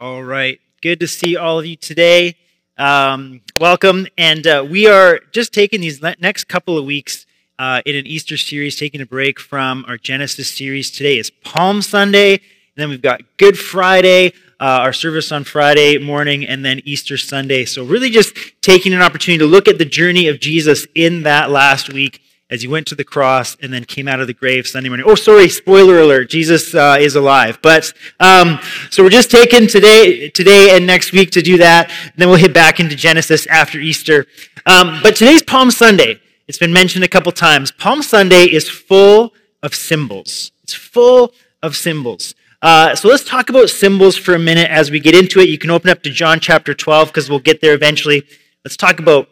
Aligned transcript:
All 0.00 0.22
right. 0.22 0.60
Good 0.80 1.00
to 1.00 1.08
see 1.08 1.36
all 1.36 1.58
of 1.58 1.66
you 1.66 1.74
today. 1.74 2.36
Um, 2.76 3.40
welcome. 3.58 4.06
And 4.16 4.46
uh, 4.46 4.64
we 4.70 4.86
are 4.86 5.18
just 5.32 5.52
taking 5.52 5.80
these 5.80 6.00
le- 6.00 6.14
next 6.20 6.44
couple 6.44 6.78
of 6.78 6.84
weeks 6.84 7.26
uh, 7.58 7.82
in 7.84 7.96
an 7.96 8.06
Easter 8.06 8.36
series, 8.36 8.76
taking 8.76 9.00
a 9.00 9.06
break 9.06 9.40
from 9.40 9.84
our 9.88 9.96
Genesis 9.96 10.54
series. 10.54 10.92
Today 10.92 11.18
is 11.18 11.30
Palm 11.30 11.82
Sunday, 11.82 12.34
and 12.34 12.40
then 12.76 12.90
we've 12.90 13.02
got 13.02 13.22
Good 13.38 13.58
Friday, 13.58 14.28
uh, 14.60 14.82
our 14.82 14.92
service 14.92 15.32
on 15.32 15.42
Friday 15.42 15.98
morning, 15.98 16.46
and 16.46 16.64
then 16.64 16.80
Easter 16.84 17.16
Sunday. 17.16 17.64
So, 17.64 17.84
really 17.84 18.10
just 18.10 18.36
taking 18.62 18.94
an 18.94 19.02
opportunity 19.02 19.40
to 19.40 19.46
look 19.46 19.66
at 19.66 19.78
the 19.78 19.84
journey 19.84 20.28
of 20.28 20.38
Jesus 20.38 20.86
in 20.94 21.24
that 21.24 21.50
last 21.50 21.92
week 21.92 22.22
as 22.50 22.62
he 22.62 22.68
went 22.68 22.86
to 22.86 22.94
the 22.94 23.04
cross 23.04 23.56
and 23.60 23.72
then 23.72 23.84
came 23.84 24.08
out 24.08 24.20
of 24.20 24.26
the 24.26 24.32
grave 24.32 24.66
Sunday 24.66 24.88
morning. 24.88 25.06
Oh, 25.08 25.14
sorry, 25.14 25.48
spoiler 25.48 26.00
alert, 26.00 26.30
Jesus 26.30 26.74
uh, 26.74 26.96
is 26.98 27.14
alive. 27.14 27.58
But 27.62 27.92
um, 28.20 28.58
so 28.90 29.02
we're 29.02 29.10
just 29.10 29.30
taking 29.30 29.66
today, 29.66 30.30
today 30.30 30.74
and 30.74 30.86
next 30.86 31.12
week 31.12 31.30
to 31.32 31.42
do 31.42 31.58
that. 31.58 31.90
Then 32.16 32.28
we'll 32.28 32.38
hit 32.38 32.54
back 32.54 32.80
into 32.80 32.96
Genesis 32.96 33.46
after 33.46 33.78
Easter. 33.78 34.26
Um, 34.64 35.00
but 35.02 35.16
today's 35.16 35.42
Palm 35.42 35.70
Sunday. 35.70 36.20
It's 36.46 36.58
been 36.58 36.72
mentioned 36.72 37.04
a 37.04 37.08
couple 37.08 37.30
times. 37.32 37.70
Palm 37.70 38.02
Sunday 38.02 38.44
is 38.44 38.68
full 38.68 39.34
of 39.62 39.74
symbols. 39.74 40.50
It's 40.62 40.72
full 40.72 41.34
of 41.62 41.76
symbols. 41.76 42.34
Uh, 42.62 42.94
so 42.94 43.08
let's 43.08 43.24
talk 43.24 43.50
about 43.50 43.68
symbols 43.68 44.16
for 44.16 44.34
a 44.34 44.38
minute 44.38 44.70
as 44.70 44.90
we 44.90 44.98
get 44.98 45.14
into 45.14 45.38
it. 45.40 45.48
You 45.48 45.58
can 45.58 45.70
open 45.70 45.90
up 45.90 46.02
to 46.04 46.10
John 46.10 46.40
chapter 46.40 46.74
12 46.74 47.08
because 47.08 47.28
we'll 47.28 47.38
get 47.38 47.60
there 47.60 47.74
eventually. 47.74 48.26
Let's 48.64 48.76
talk 48.76 48.98
about 48.98 49.28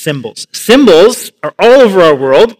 symbols. 0.00 0.46
Symbols 0.52 1.30
are 1.42 1.54
all 1.58 1.80
over 1.80 2.00
our 2.00 2.14
world. 2.14 2.56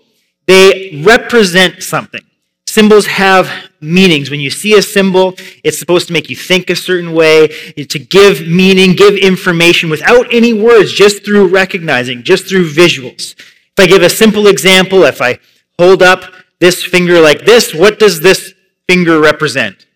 They 0.47 1.03
represent 1.05 1.83
something. 1.83 2.23
Symbols 2.67 3.07
have 3.07 3.51
meanings. 3.81 4.31
When 4.31 4.41
you 4.41 4.51
see 4.51 4.77
a 4.77 4.83
symbol, 4.83 5.35
it's 5.65 5.79
supposed 5.79 6.07
to 6.07 6.13
make 6.13 6.31
you 6.31 6.37
think 6.37 6.71
a 6.71 6.77
certain 6.77 7.13
way, 7.13 7.49
to 7.49 7.99
give 7.99 8.47
meaning, 8.47 8.95
give 8.95 9.15
information 9.17 9.91
without 9.91 10.33
any 10.33 10.53
words, 10.53 10.93
just 10.93 11.25
through 11.25 11.49
recognizing, 11.49 12.23
just 12.23 12.49
through 12.49 12.71
visuals. 12.71 13.35
If 13.39 13.79
I 13.79 13.87
give 13.87 14.03
a 14.03 14.11
simple 14.11 14.47
example, 14.47 15.03
if 15.05 15.21
I 15.21 15.39
hold 15.79 16.03
up 16.03 16.23
this 16.61 16.85
finger 16.85 17.21
like 17.21 17.45
this, 17.45 17.75
what 17.75 17.99
does 17.99 18.21
this 18.21 18.55
finger 18.89 19.19
represent? 19.19 19.87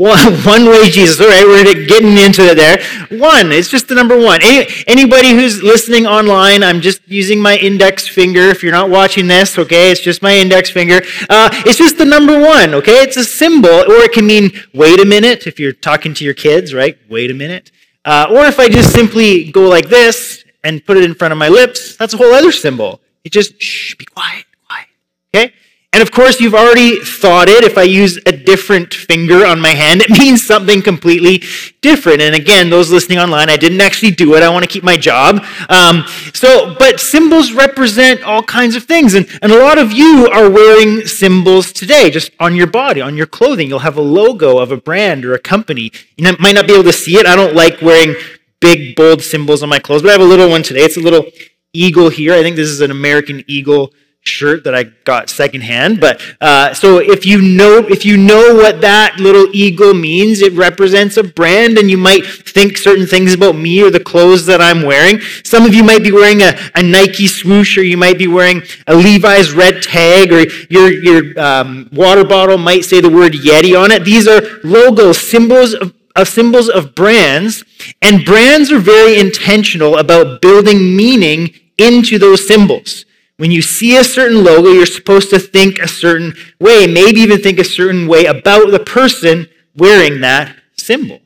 One, 0.00 0.32
one 0.44 0.64
way 0.64 0.88
Jesus. 0.88 1.20
All 1.20 1.28
right, 1.28 1.44
we're 1.44 1.86
getting 1.86 2.16
into 2.16 2.42
it 2.46 2.54
there. 2.54 2.80
One, 3.20 3.52
it's 3.52 3.68
just 3.68 3.86
the 3.86 3.94
number 3.94 4.18
one. 4.18 4.40
Any, 4.42 4.66
anybody 4.86 5.32
who's 5.32 5.62
listening 5.62 6.06
online, 6.06 6.62
I'm 6.62 6.80
just 6.80 7.06
using 7.06 7.38
my 7.38 7.58
index 7.58 8.08
finger. 8.08 8.48
If 8.48 8.62
you're 8.62 8.72
not 8.72 8.88
watching 8.88 9.26
this, 9.26 9.58
okay, 9.58 9.90
it's 9.90 10.00
just 10.00 10.22
my 10.22 10.34
index 10.34 10.70
finger. 10.70 11.02
Uh, 11.28 11.50
it's 11.66 11.76
just 11.76 11.98
the 11.98 12.06
number 12.06 12.40
one, 12.40 12.72
okay? 12.76 13.02
It's 13.02 13.18
a 13.18 13.24
symbol, 13.24 13.68
or 13.68 14.00
it 14.00 14.12
can 14.12 14.26
mean 14.26 14.52
wait 14.72 15.00
a 15.00 15.04
minute 15.04 15.46
if 15.46 15.60
you're 15.60 15.74
talking 15.74 16.14
to 16.14 16.24
your 16.24 16.34
kids, 16.34 16.72
right? 16.72 16.96
Wait 17.10 17.30
a 17.30 17.34
minute. 17.34 17.70
Uh, 18.02 18.26
or 18.30 18.46
if 18.46 18.58
I 18.58 18.70
just 18.70 18.94
simply 18.94 19.52
go 19.52 19.68
like 19.68 19.90
this 19.90 20.44
and 20.64 20.82
put 20.82 20.96
it 20.96 21.04
in 21.04 21.14
front 21.14 21.32
of 21.32 21.38
my 21.38 21.48
lips, 21.48 21.96
that's 21.96 22.14
a 22.14 22.16
whole 22.16 22.32
other 22.32 22.52
symbol. 22.52 23.02
It 23.22 23.32
just, 23.32 23.60
shh, 23.60 23.96
be 23.96 24.06
quiet, 24.06 24.46
quiet, 24.66 24.86
okay? 25.34 25.52
And 25.92 26.02
of 26.02 26.12
course, 26.12 26.38
you've 26.38 26.54
already 26.54 27.00
thought 27.00 27.48
it. 27.48 27.64
If 27.64 27.76
I 27.76 27.82
use 27.82 28.16
a 28.24 28.30
different 28.30 28.94
finger 28.94 29.44
on 29.44 29.60
my 29.60 29.70
hand, 29.70 30.02
it 30.08 30.10
means 30.10 30.46
something 30.46 30.82
completely 30.82 31.42
different. 31.80 32.20
And 32.20 32.34
again, 32.34 32.70
those 32.70 32.92
listening 32.92 33.18
online, 33.18 33.50
I 33.50 33.56
didn't 33.56 33.80
actually 33.80 34.12
do 34.12 34.34
it. 34.36 34.44
I 34.44 34.48
want 34.50 34.64
to 34.64 34.70
keep 34.70 34.84
my 34.84 34.96
job. 34.96 35.44
Um, 35.68 36.04
so, 36.32 36.76
but 36.78 37.00
symbols 37.00 37.52
represent 37.52 38.22
all 38.22 38.42
kinds 38.44 38.76
of 38.76 38.84
things. 38.84 39.14
And, 39.14 39.26
and 39.42 39.50
a 39.50 39.58
lot 39.58 39.78
of 39.78 39.90
you 39.90 40.28
are 40.32 40.48
wearing 40.48 41.06
symbols 41.08 41.72
today, 41.72 42.08
just 42.08 42.30
on 42.38 42.54
your 42.54 42.68
body, 42.68 43.00
on 43.00 43.16
your 43.16 43.26
clothing. 43.26 43.68
You'll 43.68 43.80
have 43.80 43.96
a 43.96 44.02
logo 44.02 44.58
of 44.58 44.70
a 44.70 44.76
brand 44.76 45.24
or 45.24 45.34
a 45.34 45.40
company. 45.40 45.90
You 46.16 46.36
might 46.38 46.54
not 46.54 46.68
be 46.68 46.72
able 46.72 46.84
to 46.84 46.92
see 46.92 47.18
it. 47.18 47.26
I 47.26 47.34
don't 47.34 47.56
like 47.56 47.82
wearing 47.82 48.14
big, 48.60 48.94
bold 48.94 49.22
symbols 49.22 49.60
on 49.62 49.68
my 49.68 49.80
clothes, 49.80 50.02
but 50.02 50.10
I 50.10 50.12
have 50.12 50.20
a 50.20 50.24
little 50.24 50.48
one 50.48 50.62
today. 50.62 50.82
It's 50.82 50.96
a 50.96 51.00
little 51.00 51.26
eagle 51.72 52.10
here. 52.10 52.34
I 52.34 52.42
think 52.42 52.54
this 52.54 52.68
is 52.68 52.80
an 52.80 52.92
American 52.92 53.42
eagle 53.48 53.92
shirt 54.30 54.64
that 54.64 54.74
I 54.74 54.84
got 55.04 55.28
secondhand. 55.28 56.00
But 56.00 56.20
uh, 56.40 56.72
so 56.74 56.98
if 56.98 57.26
you 57.26 57.42
know 57.42 57.78
if 57.78 58.04
you 58.04 58.16
know 58.16 58.54
what 58.54 58.80
that 58.80 59.16
little 59.18 59.48
eagle 59.52 59.94
means, 59.94 60.40
it 60.40 60.52
represents 60.54 61.16
a 61.16 61.24
brand, 61.24 61.78
and 61.78 61.90
you 61.90 61.98
might 61.98 62.24
think 62.24 62.78
certain 62.78 63.06
things 63.06 63.34
about 63.34 63.56
me 63.56 63.82
or 63.82 63.90
the 63.90 64.00
clothes 64.00 64.46
that 64.46 64.60
I'm 64.60 64.82
wearing. 64.82 65.20
Some 65.44 65.64
of 65.64 65.74
you 65.74 65.82
might 65.82 66.02
be 66.02 66.12
wearing 66.12 66.42
a, 66.42 66.52
a 66.74 66.82
Nike 66.82 67.26
swoosh, 67.26 67.76
or 67.76 67.82
you 67.82 67.96
might 67.96 68.18
be 68.18 68.26
wearing 68.26 68.62
a 68.86 68.94
Levi's 68.94 69.52
red 69.52 69.82
tag, 69.82 70.32
or 70.32 70.42
your 70.68 70.90
your 70.90 71.40
um, 71.40 71.88
water 71.92 72.24
bottle 72.24 72.58
might 72.58 72.84
say 72.84 73.00
the 73.00 73.10
word 73.10 73.32
Yeti 73.32 73.80
on 73.80 73.90
it. 73.90 74.04
These 74.04 74.26
are 74.28 74.40
logos, 74.64 75.18
symbols 75.18 75.74
of 75.74 75.94
of 76.16 76.28
symbols 76.28 76.68
of 76.68 76.94
brands, 76.94 77.64
and 78.02 78.24
brands 78.24 78.70
are 78.72 78.78
very 78.78 79.18
intentional 79.18 79.96
about 79.98 80.42
building 80.42 80.96
meaning 80.96 81.54
into 81.78 82.18
those 82.18 82.46
symbols. 82.46 83.04
When 83.40 83.50
you 83.50 83.62
see 83.62 83.96
a 83.96 84.04
certain 84.04 84.44
logo, 84.44 84.68
you're 84.68 84.84
supposed 84.84 85.30
to 85.30 85.38
think 85.38 85.78
a 85.78 85.88
certain 85.88 86.34
way, 86.58 86.86
maybe 86.86 87.20
even 87.20 87.40
think 87.40 87.58
a 87.58 87.64
certain 87.64 88.06
way 88.06 88.26
about 88.26 88.70
the 88.70 88.80
person 88.80 89.48
wearing 89.74 90.20
that 90.20 90.54
symbol. 90.76 91.20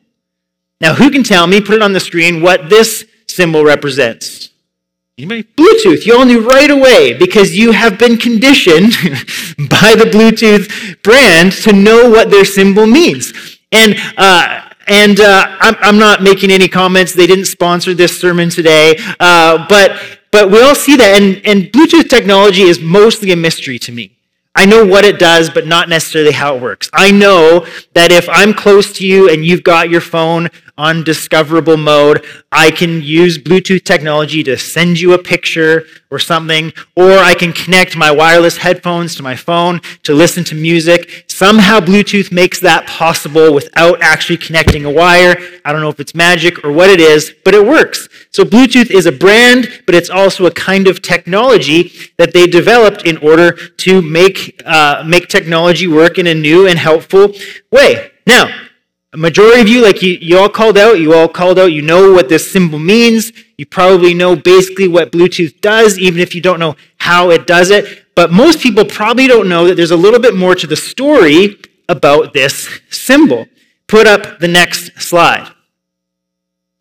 Now, 0.81 0.95
who 0.95 1.11
can 1.11 1.25
tell 1.25 1.49
me, 1.49 1.61
put 1.61 1.75
it 1.75 1.83
on 1.83 1.93
the 1.93 1.99
screen, 1.99 2.41
what 2.41 2.71
this 2.71 3.05
symbol 3.27 3.65
represents? 3.65 4.51
Anybody? 5.19 5.43
Bluetooth. 5.43 6.07
You 6.07 6.17
all 6.17 6.25
knew 6.25 6.49
right 6.49 6.71
away 6.71 7.15
because 7.15 7.59
you 7.59 7.73
have 7.73 7.99
been 7.99 8.17
conditioned 8.17 8.93
by 9.69 9.97
the 9.97 10.09
Bluetooth 10.09 11.03
brand 11.03 11.51
to 11.65 11.73
know 11.73 12.09
what 12.11 12.31
their 12.31 12.45
symbol 12.45 12.87
means. 12.87 13.33
And 13.73 13.97
uh, 14.17 14.71
and 14.87 15.19
uh, 15.19 15.57
I'm, 15.59 15.77
I'm, 15.81 15.99
not 15.99 16.23
making 16.23 16.51
any 16.51 16.69
comments. 16.69 17.13
They 17.13 17.27
didn't 17.27 17.47
sponsor 17.47 17.95
this 17.95 18.21
sermon 18.21 18.51
today, 18.51 18.97
uh, 19.19 19.67
but 19.67 19.99
but 20.35 20.51
we 20.51 20.61
all 20.61 20.75
see 20.75 20.97
that, 20.97 21.23
and, 21.23 21.41
and 21.47 21.71
Bluetooth 21.71 22.09
technology 22.09 22.63
is 22.63 22.81
mostly 22.81 23.31
a 23.31 23.37
mystery 23.37 23.79
to 23.79 23.93
me. 23.93 24.17
I 24.57 24.67
know 24.67 24.85
what 24.85 25.05
it 25.05 25.21
does, 25.21 25.49
but 25.49 25.65
not 25.65 25.89
necessarily 25.89 26.33
how 26.33 26.57
it 26.57 26.61
works. 26.61 26.91
I 26.93 27.13
know 27.13 27.65
that 27.93 28.11
if 28.11 28.29
I'm 28.29 28.53
close 28.53 28.93
to 28.95 29.07
you 29.07 29.31
and 29.31 29.47
you've 29.47 29.63
got 29.63 29.91
your 29.91 30.01
phone 30.01 30.51
on 30.77 31.05
discoverable 31.05 31.77
mode. 31.77 32.25
I 32.51 32.71
can 32.71 33.01
use 33.03 33.39
Bluetooth 33.39 33.85
technology 33.85 34.43
to 34.43 34.59
send 34.59 35.01
you 35.01 35.13
a 35.13 35.23
picture 35.23 35.85
or 36.11 36.19
something, 36.19 36.73
or 36.97 37.13
I 37.13 37.35
can 37.35 37.53
connect 37.53 37.97
my 37.97 38.11
wireless 38.11 38.57
headphones 38.57 39.15
to 39.17 39.23
my 39.23 39.37
phone 39.37 39.81
to 40.03 40.15
listen 40.15 40.43
to 40.45 40.55
music. 40.55 41.25
Somehow 41.29 41.81
Bluetooth 41.81 42.33
makes 42.33 42.61
that 42.61 42.87
possible 42.87 43.55
without 43.55 44.03
actually 44.03 44.39
connecting 44.39 44.85
a 44.85 44.91
wire. 44.91 45.37
I 45.65 45.73
don't 45.73 45.81
know 45.81 45.89
if 45.89 46.01
it's 46.01 46.15
magic 46.15 46.65
or 46.65 46.73
what 46.73 46.91
it 46.91 47.01
is, 47.01 47.33
but 47.45 47.55
it 47.55 47.65
works. 47.65 48.09
So 48.35 48.43
Bluetooth 48.43 48.91
is 48.91 49.07
a 49.07 49.13
brand, 49.13 49.83
but 49.87 49.95
it's 49.95 50.11
also 50.11 50.47
a 50.47 50.51
kind 50.51 50.89
of 50.89 51.01
technology 51.01 51.93
that 52.19 52.33
they 52.33 52.49
developed 52.49 53.07
in 53.07 53.17
order 53.19 53.53
to 53.53 54.03
make, 54.03 54.61
uh, 54.67 55.05
make 55.07 55.29
technology 55.29 55.87
work 55.87 56.19
in 56.19 56.27
a 56.27 56.35
new 56.35 56.67
and 56.67 56.77
helpful 56.77 57.33
way. 57.71 58.11
Now, 58.27 58.53
a 59.13 59.17
majority 59.17 59.61
of 59.61 59.69
you, 59.69 59.85
like 59.85 60.03
you, 60.03 60.15
you 60.21 60.37
all 60.37 60.49
called 60.49 60.77
out, 60.77 60.99
you 60.99 61.15
all 61.15 61.29
called 61.29 61.61
out, 61.61 61.67
you 61.67 61.81
know 61.81 62.13
what 62.13 62.29
this 62.29 62.51
symbol 62.51 62.81
means. 62.81 63.33
You 63.57 63.67
probably 63.67 64.15
know 64.15 64.35
basically 64.35 64.89
what 64.89 65.13
Bluetooth 65.13 65.61
does, 65.61 65.97
even 65.97 66.19
if 66.19 66.35
you 66.35 66.41
don't 66.41 66.59
know 66.59 66.75
how 66.97 67.31
it 67.31 67.47
does 67.47 67.71
it. 67.71 68.05
But 68.17 68.33
most 68.33 68.59
people 68.59 68.85
probably 68.85 69.29
don't 69.29 69.49
know 69.49 69.69
that 69.69 69.77
there's 69.77 69.93
a 69.93 69.97
little 69.97 70.19
bit 70.19 70.35
more 70.35 70.57
to 70.57 70.67
the 70.67 70.75
story 70.75 71.61
about 71.89 72.33
this 72.33 72.81
symbol. 72.91 73.47
Put 73.87 74.09
up 74.09 74.41
the 74.41 74.49
next 74.49 75.01
slide. 75.01 75.55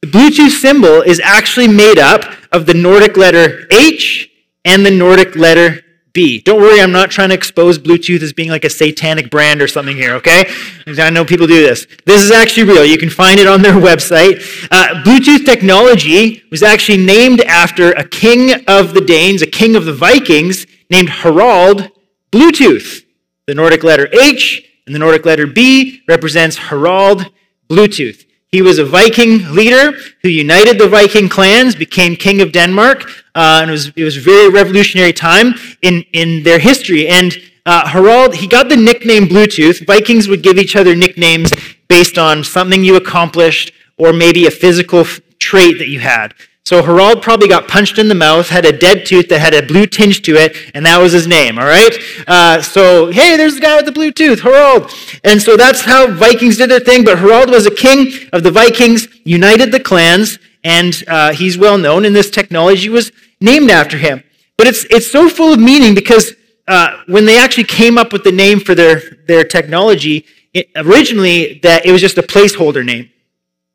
The 0.03 0.09
Bluetooth 0.09 0.49
symbol 0.49 1.01
is 1.01 1.21
actually 1.21 1.69
made 1.69 1.97
up 1.97 2.25
of 2.51 2.65
the 2.65 2.73
Nordic 2.73 3.15
letter 3.15 3.65
H 3.71 4.29
and 4.65 4.85
the 4.85 4.91
Nordic 4.91 5.37
letter 5.37 5.79
B. 6.11 6.41
Don't 6.41 6.59
worry, 6.59 6.81
I'm 6.81 6.91
not 6.91 7.09
trying 7.09 7.29
to 7.29 7.35
expose 7.35 7.79
Bluetooth 7.79 8.21
as 8.21 8.33
being 8.33 8.49
like 8.49 8.65
a 8.65 8.69
satanic 8.69 9.31
brand 9.31 9.61
or 9.61 9.67
something 9.69 9.95
here, 9.95 10.15
okay? 10.15 10.43
I 10.85 11.09
know 11.09 11.23
people 11.23 11.47
do 11.47 11.61
this. 11.61 11.87
This 12.05 12.21
is 12.21 12.31
actually 12.31 12.65
real. 12.65 12.83
You 12.83 12.97
can 12.97 13.09
find 13.09 13.39
it 13.39 13.47
on 13.47 13.61
their 13.61 13.75
website. 13.75 14.41
Uh, 14.69 15.01
Bluetooth 15.05 15.45
technology 15.45 16.43
was 16.51 16.63
actually 16.63 16.97
named 16.97 17.39
after 17.39 17.93
a 17.93 18.05
king 18.05 18.61
of 18.67 18.93
the 18.93 18.99
Danes, 18.99 19.41
a 19.41 19.47
king 19.47 19.77
of 19.77 19.85
the 19.85 19.93
Vikings, 19.93 20.67
named 20.89 21.07
Harald 21.07 21.89
Bluetooth. 22.29 23.05
The 23.47 23.55
Nordic 23.55 23.85
letter 23.85 24.09
H 24.11 24.69
and 24.85 24.93
the 24.93 24.99
Nordic 24.99 25.25
letter 25.25 25.47
B 25.47 26.01
represents 26.09 26.57
Harald 26.57 27.31
Bluetooth. 27.69 28.25
He 28.53 28.61
was 28.61 28.77
a 28.77 28.85
Viking 28.85 29.51
leader 29.51 29.97
who 30.21 30.29
united 30.29 30.77
the 30.77 30.87
Viking 30.87 31.27
clans, 31.27 31.73
became 31.73 32.15
king 32.15 32.39
of 32.39 32.51
Denmark, 32.51 33.09
uh, 33.33 33.61
and 33.61 33.71
it 33.71 33.73
was, 33.73 33.87
it 33.95 34.03
was 34.03 34.17
a 34.17 34.19
very 34.19 34.47
revolutionary 34.47 35.11
time 35.11 35.55
in, 35.81 36.05
in 36.13 36.43
their 36.43 36.59
history. 36.59 37.07
And 37.07 37.35
uh, 37.65 37.87
Harald, 37.87 38.35
he 38.35 38.47
got 38.47 38.69
the 38.69 38.77
nickname 38.77 39.25
Bluetooth. 39.25 39.87
Vikings 39.87 40.27
would 40.27 40.43
give 40.43 40.59
each 40.59 40.75
other 40.75 40.95
nicknames 40.95 41.51
based 41.87 42.19
on 42.19 42.43
something 42.43 42.83
you 42.83 42.95
accomplished 42.95 43.73
or 43.97 44.13
maybe 44.13 44.45
a 44.45 44.51
physical 44.51 44.99
f- 44.99 45.19
trait 45.39 45.79
that 45.79 45.87
you 45.87 45.99
had. 45.99 46.35
So 46.65 46.81
Harald 46.81 47.21
probably 47.21 47.49
got 47.49 47.67
punched 47.67 47.97
in 47.97 48.07
the 48.07 48.15
mouth, 48.15 48.47
had 48.47 48.65
a 48.65 48.71
dead 48.71 49.05
tooth 49.05 49.27
that 49.27 49.39
had 49.39 49.53
a 49.53 49.65
blue 49.65 49.85
tinge 49.85 50.21
to 50.21 50.35
it, 50.35 50.55
and 50.73 50.85
that 50.85 50.97
was 50.97 51.11
his 51.11 51.27
name, 51.27 51.59
all 51.59 51.65
right? 51.65 51.93
Uh, 52.25 52.61
so, 52.61 53.11
hey, 53.11 53.35
there's 53.35 53.55
the 53.55 53.61
guy 53.61 53.75
with 53.75 53.85
the 53.85 53.91
blue 53.91 54.13
tooth, 54.13 54.39
Harald. 54.39 54.89
And 55.25 55.41
so 55.41 55.57
that's 55.57 55.81
how 55.81 56.09
Vikings 56.09 56.55
did 56.55 56.69
their 56.69 56.79
thing, 56.79 57.03
but 57.03 57.19
Harald 57.19 57.49
was 57.49 57.65
a 57.65 57.75
king 57.75 58.13
of 58.31 58.43
the 58.43 58.51
Vikings, 58.51 59.09
united 59.25 59.73
the 59.73 59.79
clans, 59.81 60.39
and 60.63 61.03
uh, 61.09 61.33
he's 61.33 61.57
well 61.57 61.77
known, 61.77 62.05
and 62.05 62.15
this 62.15 62.29
technology 62.29 62.87
was 62.87 63.11
named 63.41 63.69
after 63.69 63.97
him. 63.97 64.23
But 64.57 64.67
it's, 64.67 64.85
it's 64.85 65.11
so 65.11 65.27
full 65.27 65.51
of 65.51 65.59
meaning 65.59 65.93
because 65.93 66.33
uh, 66.69 66.97
when 67.07 67.25
they 67.25 67.37
actually 67.37 67.65
came 67.65 67.97
up 67.97 68.13
with 68.13 68.23
the 68.23 68.31
name 68.31 68.61
for 68.61 68.73
their, 68.73 69.01
their 69.27 69.43
technology, 69.43 70.25
it, 70.53 70.69
originally 70.77 71.59
that 71.63 71.85
it 71.85 71.91
was 71.91 71.99
just 71.99 72.17
a 72.17 72.23
placeholder 72.23 72.85
name. 72.85 73.09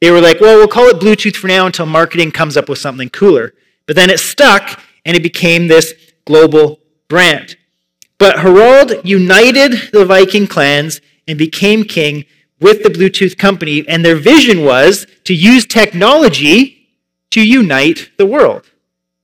They 0.01 0.11
were 0.11 0.21
like, 0.21 0.41
well, 0.41 0.57
we'll 0.57 0.69
call 0.69 0.87
it 0.87 1.01
Bluetooth 1.01 1.37
for 1.37 1.49
now 1.49 1.67
until 1.67 1.87
marketing 1.87 2.31
comes 2.31 2.57
up 2.57 2.69
with 2.69 2.79
something 2.79 3.11
cooler. 3.11 3.55
But 3.87 3.97
then 3.97 4.11
it 4.11 4.21
stuck 4.21 4.81
and 5.05 5.17
it 5.17 5.23
became 5.23 5.67
this 5.67 5.95
global 6.25 6.79
brand. 7.09 7.57
But 8.19 8.41
Harald 8.41 8.93
united 9.05 9.91
the 9.93 10.05
Viking 10.05 10.47
clans 10.47 11.01
and 11.27 11.39
became 11.39 11.85
king 11.85 12.25
with 12.61 12.83
the 12.83 12.91
Bluetooth 12.91 13.39
company, 13.39 13.87
and 13.89 14.05
their 14.05 14.17
vision 14.17 14.65
was 14.65 15.07
to 15.25 15.35
use 15.35 15.65
technology 15.65 16.89
to 17.31 17.47
unite 17.47 18.11
the 18.19 18.27
world. 18.27 18.71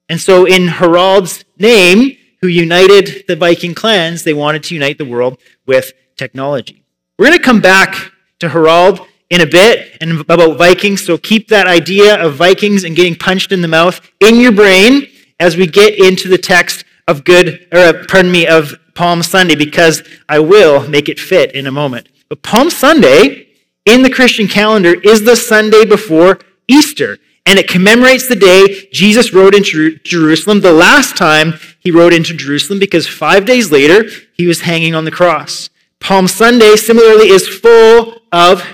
And 0.08 0.20
so, 0.20 0.44
in 0.44 0.68
Harald's 0.68 1.44
name, 1.58 2.16
who 2.40 2.46
united 2.46 3.24
the 3.26 3.36
Viking 3.36 3.74
clans, 3.74 4.22
they 4.22 4.34
wanted 4.34 4.62
to 4.64 4.74
unite 4.74 4.98
the 4.98 5.04
world 5.04 5.38
with 5.66 5.92
technology. 6.16 6.84
We're 7.18 7.26
going 7.26 7.38
to 7.38 7.44
come 7.44 7.60
back 7.60 8.12
to 8.40 8.50
Harald 8.50 9.00
in 9.30 9.40
a 9.40 9.46
bit 9.46 9.96
and 10.00 10.20
about 10.20 10.56
Vikings. 10.58 11.04
So 11.04 11.18
keep 11.18 11.48
that 11.48 11.66
idea 11.66 12.22
of 12.22 12.34
Vikings 12.34 12.84
and 12.84 12.94
getting 12.94 13.14
punched 13.14 13.52
in 13.52 13.62
the 13.62 13.68
mouth 13.68 14.00
in 14.20 14.40
your 14.40 14.52
brain 14.52 15.08
as 15.40 15.56
we 15.56 15.66
get 15.66 15.98
into 15.98 16.28
the 16.28 16.38
text 16.38 16.84
of 17.08 17.24
good, 17.24 17.66
or 17.72 17.78
uh, 17.78 18.04
pardon 18.08 18.30
me, 18.30 18.46
of 18.46 18.74
Palm 18.94 19.22
Sunday, 19.22 19.54
because 19.54 20.02
I 20.28 20.38
will 20.38 20.88
make 20.88 21.08
it 21.08 21.18
fit 21.18 21.52
in 21.52 21.66
a 21.66 21.72
moment. 21.72 22.08
But 22.28 22.42
Palm 22.42 22.70
Sunday 22.70 23.48
in 23.84 24.02
the 24.02 24.10
Christian 24.10 24.48
calendar 24.48 24.94
is 24.94 25.24
the 25.24 25.36
Sunday 25.36 25.84
before 25.84 26.38
Easter. 26.68 27.18
And 27.46 27.58
it 27.58 27.68
commemorates 27.68 28.26
the 28.26 28.36
day 28.36 28.88
Jesus 28.90 29.34
rode 29.34 29.54
into 29.54 29.98
Jerusalem, 29.98 30.60
the 30.60 30.72
last 30.72 31.16
time 31.16 31.54
he 31.78 31.90
rode 31.90 32.14
into 32.14 32.34
Jerusalem, 32.34 32.78
because 32.78 33.06
five 33.06 33.44
days 33.44 33.70
later, 33.70 34.08
he 34.32 34.46
was 34.46 34.62
hanging 34.62 34.94
on 34.94 35.04
the 35.04 35.10
cross. 35.10 35.68
Palm 36.00 36.26
Sunday, 36.26 36.76
similarly, 36.76 37.28
is 37.28 37.46
full 37.46 38.22
of 38.32 38.64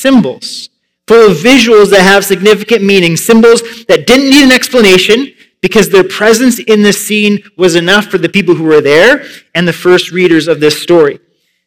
symbols, 0.00 0.70
full 1.06 1.30
of 1.30 1.36
visuals 1.38 1.90
that 1.90 2.02
have 2.02 2.24
significant 2.24 2.82
meaning, 2.82 3.16
symbols 3.16 3.84
that 3.86 4.06
didn't 4.06 4.30
need 4.30 4.44
an 4.44 4.52
explanation 4.52 5.32
because 5.60 5.90
their 5.90 6.04
presence 6.04 6.58
in 6.58 6.82
the 6.82 6.92
scene 6.92 7.42
was 7.56 7.74
enough 7.74 8.06
for 8.06 8.18
the 8.18 8.28
people 8.28 8.54
who 8.54 8.64
were 8.64 8.80
there 8.80 9.24
and 9.54 9.68
the 9.68 9.72
first 9.72 10.10
readers 10.10 10.48
of 10.48 10.60
this 10.60 10.80
story. 10.80 11.20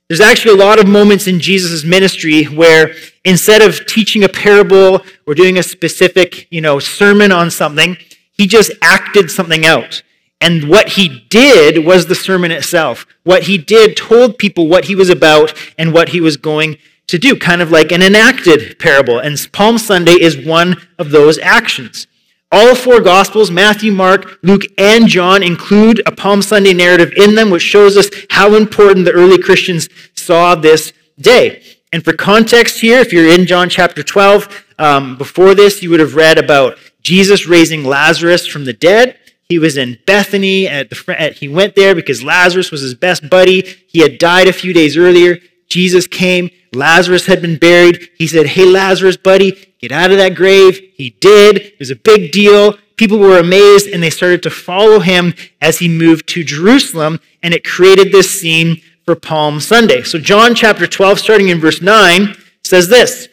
There's 0.10 0.22
actually 0.22 0.60
a 0.60 0.66
lot 0.66 0.80
of 0.80 0.88
moments 0.88 1.28
in 1.28 1.40
Jesus' 1.40 1.84
ministry 1.84 2.44
where 2.46 2.94
instead 3.24 3.62
of 3.62 3.86
teaching 3.86 4.24
a 4.24 4.30
parable 4.30 5.02
or 5.26 5.34
doing 5.34 5.58
a 5.58 5.64
specific, 5.64 6.48
you 6.52 6.62
know, 6.62 6.80
sermon 6.80 7.32
on 7.32 7.50
something, 7.50 7.98
he 8.32 8.48
just 8.48 8.72
acted 8.82 9.32
something 9.32 9.66
out. 9.66 10.04
And 10.42 10.68
what 10.68 10.90
he 10.90 11.26
did 11.30 11.86
was 11.86 12.08
the 12.08 12.16
sermon 12.16 12.52
itself. 12.52 13.06
What 13.24 13.44
he 13.44 13.58
did 13.58 13.96
told 13.96 14.38
people 14.38 14.68
what 14.68 14.86
he 14.86 14.96
was 14.96 15.10
about 15.10 15.54
and 15.78 15.94
what 15.94 16.10
he 16.10 16.20
was 16.20 16.36
going 16.36 16.78
to 17.08 17.18
do, 17.18 17.36
kind 17.36 17.62
of 17.62 17.72
like 17.72 17.92
an 17.92 18.02
enacted 18.02 18.80
parable. 18.80 19.20
And 19.20 19.38
Palm 19.52 19.78
Sunday 19.78 20.14
is 20.14 20.38
one 20.38 20.78
of 20.98 21.12
those 21.12 21.38
actions. 21.40 22.08
All 22.52 22.76
four 22.76 23.02
Gospels, 23.02 23.50
Matthew, 23.50 23.92
Mark, 23.92 24.40
Luke, 24.44 24.66
and 24.78 25.08
John, 25.08 25.42
include 25.42 26.02
a 26.06 26.12
Palm 26.12 26.42
Sunday 26.42 26.74
narrative 26.74 27.12
in 27.18 27.36
them, 27.36 27.50
which 27.50 27.64
shows 27.64 27.98
us 27.98 28.10
how 28.30 28.54
important 28.56 29.06
the 29.06 29.12
early 29.12 29.42
Christians 29.42 29.90
saw 30.16 30.54
this 30.54 30.94
day. 31.20 31.64
And 31.92 32.04
for 32.04 32.14
context 32.14 32.80
here, 32.80 33.00
if 33.00 33.12
you're 33.12 33.30
in 33.30 33.46
John 33.48 33.70
chapter 33.70 34.04
12, 34.04 34.66
um, 34.80 35.18
before 35.18 35.56
this, 35.56 35.82
you 35.82 35.90
would 35.90 36.00
have 36.00 36.16
read 36.16 36.38
about 36.38 36.78
Jesus 37.02 37.48
raising 37.48 37.84
Lazarus 37.84 38.48
from 38.48 38.66
the 38.66 38.74
dead. 38.74 39.18
He 39.50 39.60
was 39.60 39.78
in 39.78 40.00
Bethany. 40.06 40.68
At 40.68 40.90
the, 40.90 41.22
at, 41.22 41.34
he 41.34 41.48
went 41.48 41.76
there 41.76 41.94
because 41.94 42.24
Lazarus 42.24 42.72
was 42.72 42.82
his 42.82 42.96
best 42.96 43.30
buddy. 43.30 43.62
He 43.88 44.00
had 44.00 44.18
died 44.18 44.48
a 44.48 44.54
few 44.54 44.74
days 44.74 44.98
earlier. 44.98 45.40
Jesus 45.68 46.08
came. 46.08 46.50
Lazarus 46.74 47.26
had 47.26 47.42
been 47.42 47.58
buried. 47.58 48.10
He 48.18 48.28
said, 48.28 48.48
Hey, 48.48 48.66
Lazarus, 48.66 49.18
buddy, 49.18 49.74
get 49.80 49.92
out 49.92 50.12
of 50.12 50.18
that 50.18 50.36
grave. 50.36 50.80
He 50.96 51.12
did. 51.20 51.58
It 51.58 51.80
was 51.80 51.92
a 51.92 51.96
big 51.96 52.32
deal. 52.32 52.78
People 52.96 53.18
were 53.18 53.40
amazed 53.40 53.88
and 53.88 54.04
they 54.04 54.10
started 54.10 54.44
to 54.44 54.50
follow 54.50 55.00
him 55.00 55.34
as 55.62 55.80
he 55.80 55.88
moved 55.88 56.28
to 56.30 56.44
Jerusalem. 56.44 57.20
And 57.42 57.54
it 57.54 57.64
created 57.64 58.12
this 58.12 58.40
scene 58.40 58.82
for 59.06 59.16
Palm 59.16 59.60
Sunday. 59.60 60.04
So, 60.04 60.20
John 60.20 60.56
chapter 60.56 60.88
12, 60.88 61.20
starting 61.20 61.50
in 61.50 61.60
verse 61.60 61.82
9, 61.82 62.36
says 62.64 62.88
this 62.88 63.28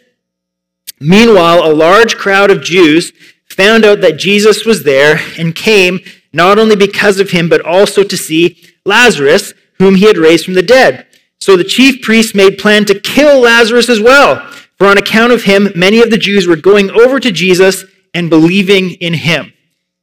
Meanwhile, 0.99 1.65
a 1.65 1.73
large 1.73 2.17
crowd 2.17 2.51
of 2.51 2.63
Jews 2.63 3.13
found 3.49 3.85
out 3.85 4.01
that 4.01 4.19
Jesus 4.19 4.65
was 4.65 4.85
there 4.85 5.21
and 5.39 5.55
came 5.55 6.01
not 6.33 6.59
only 6.59 6.77
because 6.77 7.19
of 7.21 7.31
him, 7.31 7.49
but 7.49 7.65
also 7.65 8.03
to 8.05 8.17
see 8.17 8.63
Lazarus, 8.85 9.53
whom 9.79 9.97
he 9.97 10.07
had 10.07 10.19
raised 10.19 10.45
from 10.45 10.55
the 10.55 10.63
dead. 10.63 11.07
So 11.41 11.57
the 11.57 11.65
chief 11.65 12.03
priests 12.03 12.35
made 12.35 12.59
plan 12.59 12.85
to 12.87 12.99
kill 12.99 13.41
Lazarus 13.41 13.89
as 13.89 14.01
well, 14.01 14.47
for 14.77 14.87
on 14.87 14.99
account 14.99 15.33
of 15.33 15.45
him, 15.45 15.69
many 15.75 16.01
of 16.01 16.11
the 16.11 16.19
Jews 16.19 16.47
were 16.47 16.57
going 16.57 16.91
over 16.91 17.19
to 17.19 17.33
Jesus 17.33 17.85
and 18.13 18.29
believing 18.29 18.91
in 18.93 19.15
him. 19.15 19.53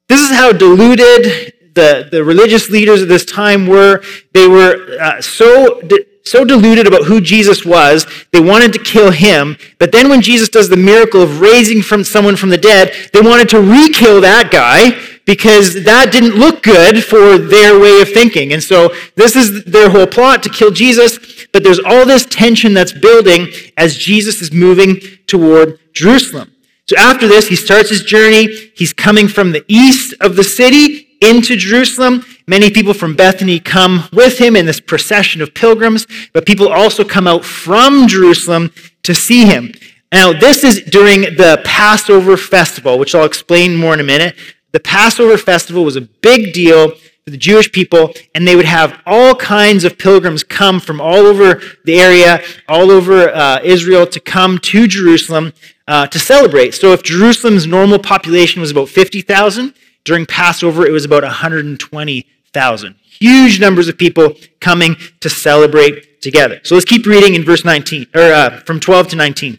This 0.09 0.21
is 0.21 0.31
how 0.35 0.51
deluded 0.51 1.53
the, 1.75 2.07
the 2.11 2.23
religious 2.23 2.69
leaders 2.69 3.01
of 3.01 3.07
this 3.07 3.23
time 3.23 3.67
were. 3.67 4.01
They 4.33 4.47
were 4.47 4.97
uh, 4.99 5.21
so, 5.21 5.81
so 6.23 6.43
deluded 6.43 6.87
about 6.87 7.05
who 7.05 7.21
Jesus 7.21 7.63
was, 7.63 8.07
they 8.31 8.39
wanted 8.39 8.73
to 8.73 8.79
kill 8.79 9.11
him. 9.11 9.57
But 9.77 9.91
then 9.91 10.09
when 10.09 10.21
Jesus 10.21 10.49
does 10.49 10.69
the 10.69 10.77
miracle 10.77 11.21
of 11.21 11.39
raising 11.39 11.83
from 11.83 12.03
someone 12.03 12.35
from 12.35 12.49
the 12.49 12.57
dead, 12.57 12.93
they 13.13 13.21
wanted 13.21 13.49
to 13.49 13.61
re-kill 13.61 14.21
that 14.21 14.49
guy 14.51 14.99
because 15.27 15.83
that 15.83 16.11
didn't 16.11 16.35
look 16.35 16.63
good 16.63 17.03
for 17.03 17.37
their 17.37 17.77
way 17.77 18.01
of 18.01 18.09
thinking. 18.09 18.53
And 18.53 18.63
so 18.63 18.95
this 19.15 19.35
is 19.35 19.65
their 19.65 19.89
whole 19.89 20.07
plot 20.07 20.41
to 20.43 20.49
kill 20.49 20.71
Jesus, 20.71 21.45
but 21.51 21.63
there's 21.63 21.79
all 21.79 22.05
this 22.05 22.25
tension 22.25 22.73
that's 22.73 22.93
building 22.93 23.49
as 23.75 23.97
Jesus 23.97 24.41
is 24.41 24.51
moving 24.51 24.99
toward 25.27 25.79
Jerusalem. 25.93 26.55
So 26.87 26.95
after 26.97 27.27
this, 27.27 27.49
he 27.49 27.57
starts 27.57 27.89
his 27.89 28.03
journey. 28.03 28.71
He's 28.73 28.93
coming 28.93 29.27
from 29.27 29.51
the 29.51 29.65
east 29.67 30.15
of 30.21 30.37
the 30.37 30.45
city 30.45 31.17
into 31.21 31.57
Jerusalem. 31.57 32.23
Many 32.47 32.69
people 32.69 32.93
from 32.93 33.13
Bethany 33.13 33.59
come 33.59 34.07
with 34.13 34.39
him 34.39 34.55
in 34.55 34.65
this 34.65 34.79
procession 34.79 35.41
of 35.41 35.53
pilgrims, 35.53 36.07
but 36.31 36.45
people 36.45 36.69
also 36.69 37.03
come 37.03 37.27
out 37.27 37.43
from 37.43 38.07
Jerusalem 38.07 38.71
to 39.03 39.13
see 39.13 39.45
him. 39.45 39.73
Now, 40.13 40.31
this 40.31 40.63
is 40.63 40.83
during 40.83 41.21
the 41.21 41.61
Passover 41.65 42.37
festival, 42.37 42.97
which 42.97 43.13
I'll 43.13 43.25
explain 43.25 43.75
more 43.75 43.93
in 43.93 43.99
a 43.99 44.03
minute. 44.03 44.37
The 44.77 44.83
Passover 44.83 45.39
festival 45.39 45.83
was 45.83 45.95
a 45.95 46.01
big 46.01 46.53
deal 46.53 46.91
for 46.91 47.31
the 47.31 47.37
Jewish 47.37 47.71
people, 47.71 48.13
and 48.35 48.47
they 48.47 48.55
would 48.55 48.65
have 48.65 49.01
all 49.07 49.33
kinds 49.33 49.83
of 49.83 49.97
pilgrims 49.97 50.43
come 50.43 50.79
from 50.79 51.01
all 51.01 51.25
over 51.25 51.63
the 51.83 51.99
area, 51.99 52.43
all 52.69 52.91
over 52.91 53.27
uh, 53.29 53.59
Israel, 53.63 54.05
to 54.05 54.19
come 54.19 54.59
to 54.59 54.85
Jerusalem 54.85 55.53
uh, 55.87 56.05
to 56.05 56.19
celebrate. 56.19 56.75
So 56.75 56.93
if 56.93 57.01
Jerusalem's 57.01 57.65
normal 57.65 57.97
population 57.97 58.61
was 58.61 58.69
about 58.69 58.89
50,000, 58.89 59.73
during 60.03 60.27
Passover 60.27 60.85
it 60.85 60.91
was 60.91 61.05
about 61.05 61.23
120,000. 61.23 62.95
Huge 63.01 63.59
numbers 63.59 63.87
of 63.87 63.97
people 63.97 64.35
coming 64.59 64.95
to 65.21 65.29
celebrate 65.31 66.21
together. 66.21 66.59
So 66.61 66.75
let's 66.75 66.85
keep 66.85 67.07
reading 67.07 67.33
in 67.33 67.43
verse 67.43 67.65
19, 67.65 68.05
or 68.13 68.21
uh, 68.21 68.59
from 68.59 68.79
12 68.79 69.07
to 69.07 69.15
19. 69.15 69.57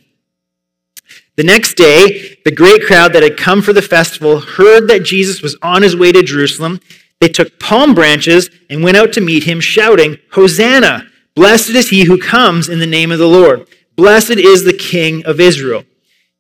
The 1.38 1.44
next 1.44 1.74
day, 1.74 2.36
the 2.44 2.50
great 2.50 2.84
crowd 2.84 3.12
that 3.12 3.22
had 3.22 3.36
come 3.36 3.62
for 3.62 3.72
the 3.72 3.80
festival 3.80 4.40
heard 4.40 4.88
that 4.88 5.04
Jesus 5.04 5.40
was 5.40 5.56
on 5.62 5.82
his 5.82 5.94
way 5.94 6.10
to 6.10 6.20
Jerusalem. 6.20 6.80
They 7.20 7.28
took 7.28 7.60
palm 7.60 7.94
branches 7.94 8.50
and 8.68 8.82
went 8.82 8.96
out 8.96 9.12
to 9.12 9.20
meet 9.20 9.44
him, 9.44 9.60
shouting, 9.60 10.18
Hosanna! 10.32 11.06
Blessed 11.36 11.70
is 11.70 11.90
he 11.90 12.06
who 12.06 12.18
comes 12.18 12.68
in 12.68 12.80
the 12.80 12.86
name 12.86 13.12
of 13.12 13.20
the 13.20 13.28
Lord. 13.28 13.68
Blessed 13.94 14.32
is 14.32 14.64
the 14.64 14.72
King 14.72 15.24
of 15.26 15.38
Israel. 15.38 15.84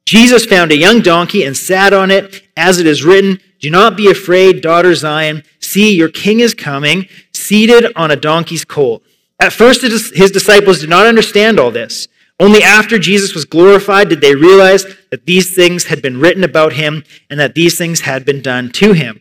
Jesus 0.04 0.44
found 0.44 0.72
a 0.72 0.76
young 0.76 1.00
donkey 1.00 1.44
and 1.44 1.56
sat 1.56 1.92
on 1.92 2.10
it, 2.10 2.42
as 2.56 2.80
it 2.80 2.86
is 2.88 3.04
written, 3.04 3.38
Do 3.60 3.70
not 3.70 3.96
be 3.96 4.10
afraid, 4.10 4.62
daughter 4.62 4.96
Zion. 4.96 5.44
See, 5.60 5.94
your 5.94 6.08
king 6.08 6.40
is 6.40 6.54
coming, 6.54 7.06
seated 7.32 7.92
on 7.94 8.10
a 8.10 8.16
donkey's 8.16 8.64
colt. 8.64 9.04
At 9.38 9.52
first, 9.52 9.82
his 9.82 10.32
disciples 10.32 10.80
did 10.80 10.90
not 10.90 11.06
understand 11.06 11.60
all 11.60 11.70
this. 11.70 12.08
Only 12.40 12.62
after 12.62 12.98
Jesus 12.98 13.34
was 13.34 13.44
glorified 13.44 14.08
did 14.08 14.20
they 14.20 14.34
realize 14.34 14.84
that 15.10 15.26
these 15.26 15.54
things 15.54 15.86
had 15.86 16.00
been 16.00 16.20
written 16.20 16.44
about 16.44 16.74
him 16.74 17.02
and 17.28 17.40
that 17.40 17.54
these 17.54 17.76
things 17.76 18.00
had 18.00 18.24
been 18.24 18.42
done 18.42 18.70
to 18.72 18.92
him. 18.92 19.20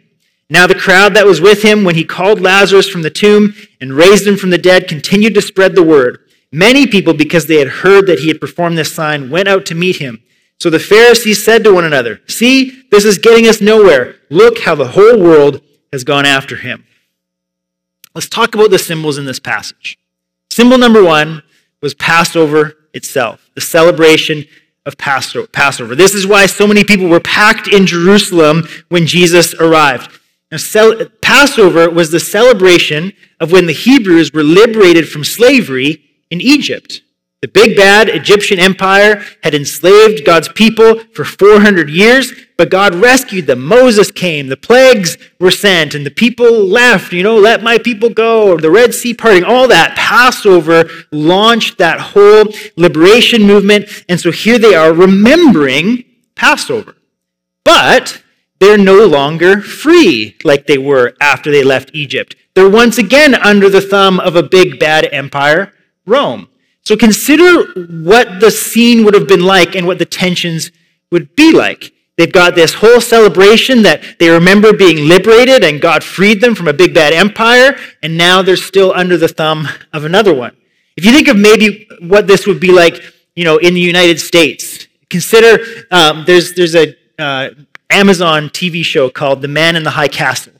Now, 0.50 0.65
the 0.65 0.75
crowd 0.75 1.13
that 1.15 1.25
was 1.25 1.41
with 1.41 1.63
him 1.63 1.83
when 1.83 1.95
he 1.95 2.05
called 2.05 2.39
Lazarus 2.39 2.88
from 2.88 3.01
the 3.01 3.09
tomb 3.09 3.53
and 3.81 3.93
raised 3.93 4.25
him 4.25 4.38
from 4.38 4.51
the 4.51 4.57
dead 4.57 4.88
continued 4.88 5.33
to 5.33 5.41
spread 5.41 5.75
the 5.75 5.83
word. 5.83 6.19
Many 6.51 6.88
people, 6.88 7.13
because 7.13 7.47
they 7.47 7.57
had 7.57 7.67
heard 7.67 8.07
that 8.07 8.19
he 8.19 8.29
had 8.29 8.39
performed 8.39 8.77
this 8.77 8.93
sign, 8.93 9.29
went 9.29 9.50
out 9.50 9.65
to 9.65 9.75
meet 9.75 9.97
him. 9.97 10.24
So 10.59 10.69
the 10.69 10.79
Pharisees 10.79 11.43
said 11.43 11.63
to 11.65 11.74
one 11.74 11.83
another, 11.83 12.21
See, 12.27 12.83
this 12.91 13.03
is 13.03 13.17
getting 13.17 13.47
us 13.47 13.59
nowhere. 13.59 14.15
Look 14.29 14.59
how 14.59 14.75
the 14.75 14.89
whole 14.89 15.19
world 15.19 15.62
has 15.91 16.05
gone 16.05 16.25
after 16.25 16.55
him. 16.55 16.86
Let's 18.15 18.29
talk 18.29 18.55
about 18.55 18.71
the 18.71 18.79
symbols 18.79 19.17
in 19.17 19.25
this 19.25 19.39
passage. 19.39 20.00
Symbol 20.50 20.77
number 20.77 21.03
one 21.03 21.43
was 21.81 21.93
Passover 21.93 22.76
itself, 22.94 23.50
the 23.56 23.62
celebration 23.62 24.46
of 24.86 24.98
Passover. 24.98 25.96
This 25.96 26.13
is 26.13 26.25
why 26.25 26.46
so 26.46 26.65
many 26.65 26.84
people 26.84 27.10
were 27.10 27.20
packed 27.20 27.67
in 27.67 27.86
Jerusalem 27.86 28.67
when 28.89 29.06
Jesus 29.06 29.53
arrived. 29.56 30.12
Now, 30.50 30.58
Passover 31.22 31.89
was 31.89 32.12
the 32.12 32.22
celebration 32.22 33.12
of 33.39 33.51
when 33.51 33.65
the 33.65 33.74
Hebrews 33.74 34.32
were 34.32 34.44
liberated 34.44 35.10
from 35.10 35.25
slavery 35.25 36.03
in 36.32 36.39
Egypt. 36.39 37.01
The 37.44 37.48
big 37.48 37.77
bad 37.77 38.10
Egyptian 38.10 38.58
empire 38.58 39.24
had 39.44 39.53
enslaved 39.53 40.25
God's 40.25 40.50
people 40.50 41.00
for 41.13 41.24
400 41.24 41.88
years, 41.88 42.34
but 42.58 42.72
God 42.72 42.96
rescued 42.96 43.46
them. 43.46 43.63
Moses 43.63 44.10
came, 44.10 44.48
the 44.48 44.58
plagues 44.58 45.20
were 45.39 45.51
sent, 45.51 45.94
and 45.94 46.03
the 46.03 46.10
people 46.10 46.65
left, 46.65 47.13
you 47.13 47.22
know, 47.22 47.38
let 47.38 47.62
my 47.62 47.77
people 47.77 48.10
go, 48.10 48.58
the 48.58 48.72
Red 48.72 48.96
Sea 48.96 49.13
parting, 49.13 49.44
all 49.44 49.67
that. 49.67 49.96
Passover 49.96 50.89
launched 51.12 51.77
that 51.77 52.00
whole 52.00 52.46
liberation 52.75 53.44
movement, 53.44 53.88
and 54.10 54.20
so 54.20 54.32
here 54.32 54.58
they 54.58 54.74
are 54.74 54.91
remembering 54.91 56.06
Passover. 56.36 56.96
But 57.63 58.24
they're 58.60 58.79
no 58.79 59.06
longer 59.06 59.62
free 59.62 60.36
like 60.44 60.65
they 60.65 60.79
were 60.79 61.13
after 61.22 61.51
they 61.51 61.63
left 61.63 61.91
Egypt. 61.94 62.36
They're 62.56 62.67
once 62.67 62.98
again 62.98 63.36
under 63.36 63.70
the 63.70 63.82
thumb 63.82 64.20
of 64.20 64.36
a 64.36 64.41
big 64.41 64.79
bad 64.79 65.08
empire, 65.12 65.72
Rome. 66.08 66.48
So 66.88 66.96
consider 66.96 67.65
what 68.01 68.39
the 68.39 68.50
scene 68.50 69.03
would 69.03 69.13
have 69.13 69.27
been 69.27 69.41
like 69.41 69.75
and 69.75 69.86
what 69.86 70.00
the 70.00 70.06
tensions 70.06 70.72
would 71.12 71.36
be 71.36 71.51
like. 71.51 71.91
They've 72.15 72.32
got 72.32 72.56
this 72.56 72.75
whole 72.75 73.01
celebration 73.01 73.82
that 73.82 74.01
they 74.20 74.29
remember 74.29 74.72
being 74.72 75.06
liberated 75.06 75.65
and 75.65 75.82
God 75.82 76.01
freed 76.01 76.39
them 76.39 76.56
from 76.56 76.70
a 76.70 76.72
big 76.72 76.94
bad 76.94 77.12
empire, 77.12 77.77
and 78.01 78.17
now 78.17 78.41
they're 78.41 78.56
still 78.56 78.94
under 78.96 79.17
the 79.17 79.27
thumb 79.27 79.67
of 79.91 80.06
another 80.06 80.34
one. 80.34 80.56
If 80.96 81.03
you 81.03 81.12
think 81.12 81.27
of 81.27 81.38
maybe 81.38 81.89
what 82.00 82.25
this 82.25 82.48
would 82.48 82.62
be 82.62 82.72
like, 82.72 83.03
you 83.36 83.44
know, 83.44 83.58
in 83.58 83.74
the 83.74 83.82
United 83.82 84.17
States, 84.22 84.88
consider 85.10 85.62
um, 85.91 86.24
there's 86.25 86.53
there's 86.53 86.74
a 86.74 86.96
uh, 87.20 87.50
Amazon 87.89 88.48
TV 88.48 88.82
show 88.82 89.10
called 89.10 89.41
The 89.41 89.50
Man 89.50 89.75
in 89.75 89.84
the 89.84 89.91
High 90.00 90.08
Castle, 90.08 90.53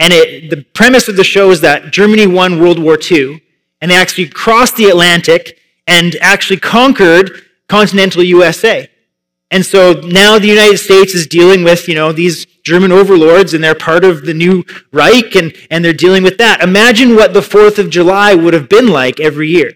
and 0.00 0.12
it, 0.12 0.50
the 0.50 0.64
premise 0.74 1.06
of 1.06 1.14
the 1.14 1.22
show 1.22 1.52
is 1.52 1.60
that 1.60 1.92
Germany 1.92 2.26
won 2.26 2.58
World 2.58 2.80
War 2.80 2.98
II, 3.00 3.40
and 3.84 3.90
they 3.90 3.96
actually 3.96 4.26
crossed 4.26 4.76
the 4.76 4.86
Atlantic 4.86 5.58
and 5.86 6.16
actually 6.22 6.58
conquered 6.58 7.42
continental 7.68 8.22
USA. 8.22 8.88
And 9.50 9.62
so 9.62 9.92
now 9.92 10.38
the 10.38 10.46
United 10.46 10.78
States 10.78 11.12
is 11.12 11.26
dealing 11.26 11.64
with, 11.64 11.86
you 11.86 11.94
know, 11.94 12.10
these 12.10 12.46
German 12.64 12.92
overlords 12.92 13.52
and 13.52 13.62
they're 13.62 13.74
part 13.74 14.02
of 14.02 14.24
the 14.24 14.32
new 14.32 14.64
Reich 14.90 15.36
and, 15.36 15.54
and 15.70 15.84
they're 15.84 15.92
dealing 15.92 16.22
with 16.22 16.38
that. 16.38 16.62
Imagine 16.62 17.14
what 17.14 17.34
the 17.34 17.40
4th 17.40 17.78
of 17.78 17.90
July 17.90 18.34
would 18.34 18.54
have 18.54 18.70
been 18.70 18.88
like 18.88 19.20
every 19.20 19.50
year. 19.50 19.74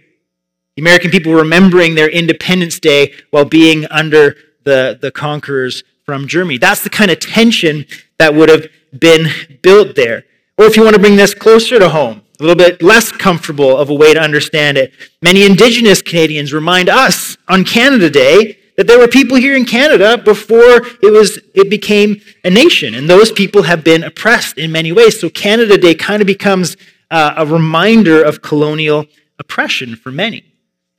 The 0.76 0.80
American 0.80 1.10
people 1.10 1.34
remembering 1.34 1.94
their 1.94 2.08
Independence 2.08 2.80
Day 2.80 3.12
while 3.28 3.44
being 3.44 3.84
under 3.90 4.36
the, 4.64 4.98
the 4.98 5.10
conquerors 5.10 5.84
from 6.06 6.26
Germany. 6.26 6.56
That's 6.56 6.82
the 6.82 6.88
kind 6.88 7.10
of 7.10 7.20
tension 7.20 7.84
that 8.18 8.34
would 8.34 8.48
have 8.48 8.68
been 8.98 9.26
built 9.60 9.96
there. 9.96 10.24
Or 10.56 10.64
if 10.64 10.78
you 10.78 10.82
want 10.82 10.94
to 10.94 11.00
bring 11.02 11.16
this 11.16 11.34
closer 11.34 11.78
to 11.78 11.90
home, 11.90 12.22
a 12.38 12.42
little 12.42 12.56
bit 12.56 12.82
less 12.82 13.10
comfortable 13.10 13.76
of 13.76 13.90
a 13.90 13.94
way 13.94 14.14
to 14.14 14.20
understand 14.20 14.78
it. 14.78 14.92
Many 15.20 15.44
Indigenous 15.44 16.00
Canadians 16.00 16.52
remind 16.52 16.88
us 16.88 17.36
on 17.48 17.64
Canada 17.64 18.08
Day 18.08 18.58
that 18.76 18.86
there 18.86 18.98
were 18.98 19.08
people 19.08 19.36
here 19.36 19.56
in 19.56 19.64
Canada 19.64 20.16
before 20.16 20.86
it 21.02 21.12
was 21.12 21.38
it 21.54 21.68
became 21.68 22.20
a 22.44 22.50
nation, 22.50 22.94
and 22.94 23.10
those 23.10 23.32
people 23.32 23.64
have 23.64 23.82
been 23.82 24.04
oppressed 24.04 24.56
in 24.56 24.70
many 24.70 24.92
ways. 24.92 25.20
So 25.20 25.28
Canada 25.28 25.76
Day 25.76 25.96
kind 25.96 26.22
of 26.22 26.26
becomes 26.26 26.76
uh, 27.10 27.34
a 27.36 27.44
reminder 27.44 28.22
of 28.22 28.40
colonial 28.40 29.06
oppression 29.40 29.96
for 29.96 30.12
many. 30.12 30.44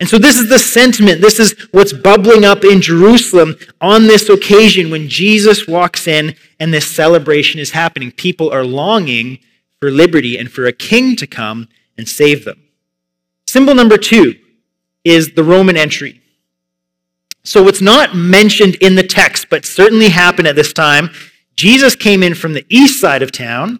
And 0.02 0.08
so 0.08 0.18
this 0.18 0.38
is 0.38 0.50
the 0.50 0.60
sentiment. 0.60 1.22
This 1.22 1.40
is 1.40 1.56
what's 1.72 1.92
bubbling 1.92 2.46
up 2.46 2.64
in 2.64 2.82
Jerusalem 2.82 3.56
on 3.82 4.08
this 4.08 4.30
occasion 4.30 4.92
when 4.92 5.10
Jesus 5.10 5.68
walks 5.68 6.08
in 6.08 6.36
and 6.60 6.74
this 6.74 6.88
celebration 6.88 7.60
is 7.60 7.72
happening. 7.72 8.12
People 8.12 8.50
are 8.50 8.64
longing 8.64 9.40
for 9.80 9.92
liberty 9.92 10.38
and 10.38 10.52
for 10.52 10.66
a 10.66 10.74
king 10.74 11.16
to 11.16 11.28
come 11.28 11.68
and 11.98 12.08
save 12.08 12.46
them. 12.46 12.62
Symbol 13.48 13.76
number 13.76 13.98
two 13.98 14.36
is 15.04 15.34
the 15.34 15.44
Roman 15.44 15.78
entry. 15.78 16.22
So, 17.44 17.64
what's 17.64 17.82
not 17.82 18.16
mentioned 18.16 18.76
in 18.76 18.96
the 18.96 19.04
text, 19.04 19.48
but 19.50 19.66
certainly 19.66 20.10
happened 20.10 20.48
at 20.48 20.56
this 20.56 20.74
time, 20.74 21.10
Jesus 21.56 21.96
came 21.96 22.22
in 22.22 22.36
from 22.36 22.54
the 22.54 22.66
east 22.70 23.00
side 23.00 23.22
of 23.22 23.32
town, 23.32 23.80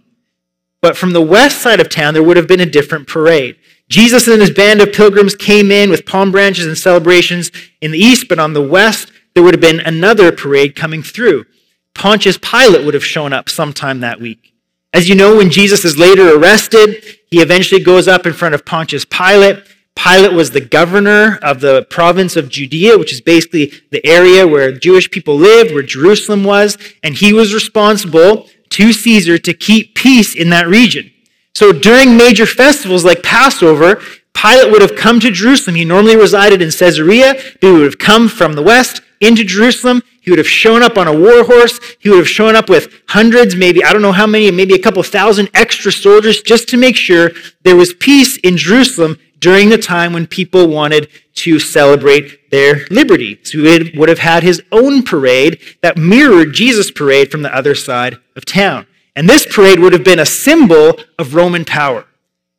but 0.82 0.98
from 0.98 1.12
the 1.12 1.22
west 1.22 1.62
side 1.62 1.80
of 1.80 1.90
town, 1.90 2.14
there 2.14 2.24
would 2.24 2.38
have 2.38 2.48
been 2.48 2.62
a 2.62 2.66
different 2.66 3.08
parade. 3.08 3.58
Jesus 3.90 4.28
and 4.28 4.42
his 4.42 4.52
band 4.52 4.82
of 4.82 4.94
pilgrims 4.94 5.36
came 5.36 5.72
in 5.72 5.90
with 5.90 6.06
palm 6.06 6.32
branches 6.32 6.66
and 6.66 6.78
celebrations 6.78 7.52
in 7.82 7.92
the 7.92 7.98
east, 7.98 8.28
but 8.30 8.40
on 8.40 8.54
the 8.54 8.62
west, 8.62 9.12
there 9.34 9.44
would 9.44 9.54
have 9.54 9.62
been 9.62 9.80
another 9.80 10.32
parade 10.32 10.76
coming 10.76 11.04
through. 11.04 11.46
Pontius 11.94 12.38
Pilate 12.38 12.86
would 12.86 12.94
have 12.94 13.06
shown 13.06 13.34
up 13.34 13.50
sometime 13.50 14.00
that 14.00 14.22
week. 14.22 14.54
As 14.92 15.08
you 15.08 15.16
know, 15.16 15.38
when 15.38 15.52
Jesus 15.52 15.86
is 15.86 15.98
later 15.98 16.36
arrested, 16.36 17.04
he 17.30 17.42
eventually 17.42 17.82
goes 17.82 18.08
up 18.08 18.26
in 18.26 18.34
front 18.34 18.56
of 18.56 18.66
Pontius 18.66 19.06
Pilate. 19.06 19.64
Pilate 19.96 20.34
was 20.34 20.52
the 20.52 20.62
governor 20.62 21.38
of 21.44 21.60
the 21.60 21.86
province 21.92 22.36
of 22.36 22.50
Judea, 22.50 22.98
which 22.98 23.14
is 23.14 23.22
basically 23.22 23.74
the 23.92 24.04
area 24.06 24.48
where 24.48 24.72
Jewish 24.72 25.12
people 25.12 25.36
lived, 25.36 25.74
where 25.74 25.84
Jerusalem 25.84 26.44
was, 26.44 26.78
and 27.04 27.14
he 27.14 27.34
was 27.34 27.54
responsible 27.54 28.48
to 28.70 28.94
Caesar 28.94 29.38
to 29.38 29.54
keep 29.54 29.94
peace 29.94 30.36
in 30.36 30.50
that 30.50 30.68
region. 30.68 31.12
So 31.54 31.72
during 31.72 32.18
major 32.18 32.46
festivals 32.46 33.04
like 33.04 33.22
Passover, 33.22 34.02
Pilate 34.34 34.72
would 34.72 34.82
have 34.82 34.96
come 34.96 35.20
to 35.20 35.30
Jerusalem. 35.30 35.76
He 35.76 35.86
normally 35.86 36.16
resided 36.16 36.62
in 36.62 36.72
Caesarea, 36.72 37.34
but 37.34 37.68
he 37.68 37.72
would 37.72 37.84
have 37.84 38.00
come 38.00 38.28
from 38.28 38.54
the 38.54 38.64
west 38.64 39.02
into 39.22 39.44
Jerusalem. 39.44 40.02
He 40.22 40.30
would 40.30 40.40
have 40.40 40.48
shown 40.48 40.84
up 40.84 40.98
on 40.98 41.08
a 41.08 41.18
war 41.18 41.44
horse. 41.44 41.80
He 42.00 42.10
would 42.10 42.20
have 42.20 42.30
shown 42.30 42.56
up 42.56 42.70
with 42.70 43.02
hundreds, 43.08 43.56
maybe, 43.56 43.84
I 43.84 43.94
don't 43.94 44.02
know 44.02 44.12
how 44.12 44.28
many, 44.28 44.50
maybe 44.52 44.74
a 44.74 44.82
couple 44.82 45.04
thousand 45.04 45.50
extra 45.54 45.92
soldiers 45.92 46.42
just 46.42 46.68
to 46.70 46.78
make 46.78 46.96
sure 46.96 47.32
there 47.64 47.76
was 47.76 47.94
peace 47.94 48.38
in 48.38 48.58
Jerusalem 48.58 49.18
during 49.40 49.70
the 49.70 49.78
time 49.78 50.14
when 50.14 50.28
people 50.28 50.68
wanted 50.68 51.10
to 51.34 51.60
celebrate 51.60 52.52
their 52.52 52.86
liberty. 52.90 53.40
So 53.44 53.60
he 53.60 53.98
would 53.98 54.10
have 54.10 54.20
had 54.20 54.44
his 54.44 54.62
own 54.72 55.04
parade 55.04 55.60
that 55.82 55.98
mirrored 55.98 56.54
Jesus' 56.54 56.92
parade 56.92 57.32
from 57.32 57.42
the 57.42 57.56
other 57.56 57.76
side 57.76 58.18
of 58.36 58.46
town. 58.46 58.86
And 59.16 59.28
this 59.28 59.46
parade 59.46 59.80
would 59.80 59.94
have 59.94 60.04
been 60.04 60.20
a 60.20 60.26
symbol 60.26 61.00
of 61.18 61.36
Roman 61.36 61.66
power. 61.66 62.06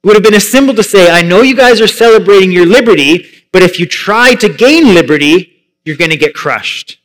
It 0.02 0.06
would 0.06 0.16
have 0.16 0.22
been 0.22 0.34
a 0.34 0.40
symbol 0.40 0.74
to 0.74 0.82
say, 0.82 1.10
I 1.10 1.22
know 1.22 1.42
you 1.42 1.54
guys 1.54 1.80
are 1.80 1.86
celebrating 1.86 2.50
your 2.50 2.66
liberty, 2.66 3.26
but 3.52 3.62
if 3.62 3.78
you 3.78 3.86
try 3.86 4.34
to 4.36 4.48
gain 4.48 4.94
liberty, 4.94 5.49
you're 5.84 5.96
going 5.96 6.10
to 6.10 6.16
get 6.16 6.34
crushed. 6.34 6.98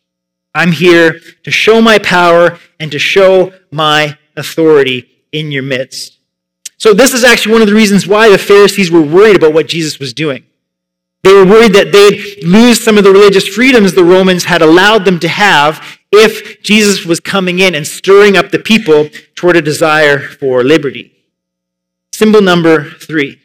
I'm 0.53 0.72
here 0.72 1.20
to 1.44 1.51
show 1.51 1.82
my 1.82 2.00
power 2.00 2.60
and 2.79 2.91
to 2.91 3.00
show 3.00 3.53
my 3.72 4.17
authority 4.38 5.10
in 5.32 5.51
your 5.51 5.63
midst. 5.63 6.17
So, 6.77 6.94
this 6.94 7.13
is 7.13 7.24
actually 7.24 7.53
one 7.53 7.62
of 7.62 7.67
the 7.67 7.75
reasons 7.75 8.08
why 8.08 8.29
the 8.29 8.38
Pharisees 8.38 8.91
were 8.91 9.01
worried 9.01 9.36
about 9.36 9.53
what 9.53 9.67
Jesus 9.67 10.00
was 10.00 10.13
doing. 10.13 10.44
They 11.24 11.34
were 11.34 11.46
worried 11.46 11.74
that 11.74 11.91
they'd 11.91 12.44
lose 12.44 12.84
some 12.84 12.98
of 12.98 13.03
the 13.03 13.12
religious 13.12 13.48
freedoms 13.48 13.94
the 13.94 14.03
Romans 14.03 14.44
had 14.44 14.62
allowed 14.62 15.05
them 15.05 15.20
to 15.20 15.27
have 15.27 15.84
if 16.12 16.62
Jesus 16.62 17.03
was 17.05 17.20
coming 17.20 17.60
in 17.60 17.74
and 17.74 17.88
stirring 17.88 18.38
up 18.38 18.51
the 18.51 18.60
people 18.60 19.10
toward 19.34 19.55
a 19.55 19.62
desire 19.62 20.20
for 20.20 20.63
liberty. 20.63 21.12
Symbol 22.13 22.41
number 22.41 22.91
three 22.91 23.41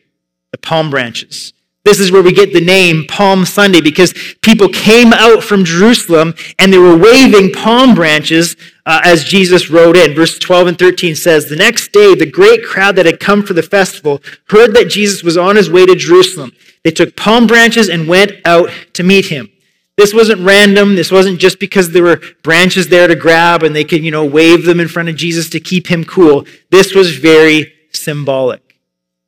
the 0.52 0.58
palm 0.58 0.90
branches. 0.90 1.52
This 1.82 1.98
is 1.98 2.12
where 2.12 2.22
we 2.22 2.32
get 2.32 2.52
the 2.52 2.60
name 2.60 3.06
Palm 3.08 3.46
Sunday 3.46 3.80
because 3.80 4.12
people 4.42 4.68
came 4.68 5.14
out 5.14 5.42
from 5.42 5.64
Jerusalem 5.64 6.34
and 6.58 6.70
they 6.70 6.78
were 6.78 6.96
waving 6.96 7.52
palm 7.52 7.94
branches 7.94 8.54
uh, 8.84 9.00
as 9.02 9.24
Jesus 9.24 9.70
rode 9.70 9.96
in. 9.96 10.14
Verse 10.14 10.38
12 10.38 10.68
and 10.68 10.78
13 10.78 11.14
says, 11.14 11.48
The 11.48 11.56
next 11.56 11.92
day, 11.92 12.14
the 12.14 12.30
great 12.30 12.64
crowd 12.64 12.96
that 12.96 13.06
had 13.06 13.18
come 13.18 13.42
for 13.42 13.54
the 13.54 13.62
festival 13.62 14.20
heard 14.50 14.74
that 14.74 14.90
Jesus 14.90 15.22
was 15.22 15.38
on 15.38 15.56
his 15.56 15.70
way 15.70 15.86
to 15.86 15.94
Jerusalem. 15.94 16.52
They 16.84 16.90
took 16.90 17.16
palm 17.16 17.46
branches 17.46 17.88
and 17.88 18.06
went 18.06 18.32
out 18.44 18.70
to 18.92 19.02
meet 19.02 19.26
him. 19.26 19.48
This 19.96 20.12
wasn't 20.12 20.42
random. 20.42 20.96
This 20.96 21.10
wasn't 21.10 21.40
just 21.40 21.58
because 21.58 21.92
there 21.92 22.02
were 22.02 22.20
branches 22.42 22.88
there 22.88 23.06
to 23.06 23.16
grab 23.16 23.62
and 23.62 23.74
they 23.74 23.84
could, 23.84 24.04
you 24.04 24.10
know, 24.10 24.24
wave 24.24 24.66
them 24.66 24.80
in 24.80 24.88
front 24.88 25.08
of 25.08 25.16
Jesus 25.16 25.48
to 25.50 25.60
keep 25.60 25.86
him 25.86 26.04
cool. 26.04 26.46
This 26.70 26.94
was 26.94 27.16
very 27.16 27.72
symbolic. 27.92 28.69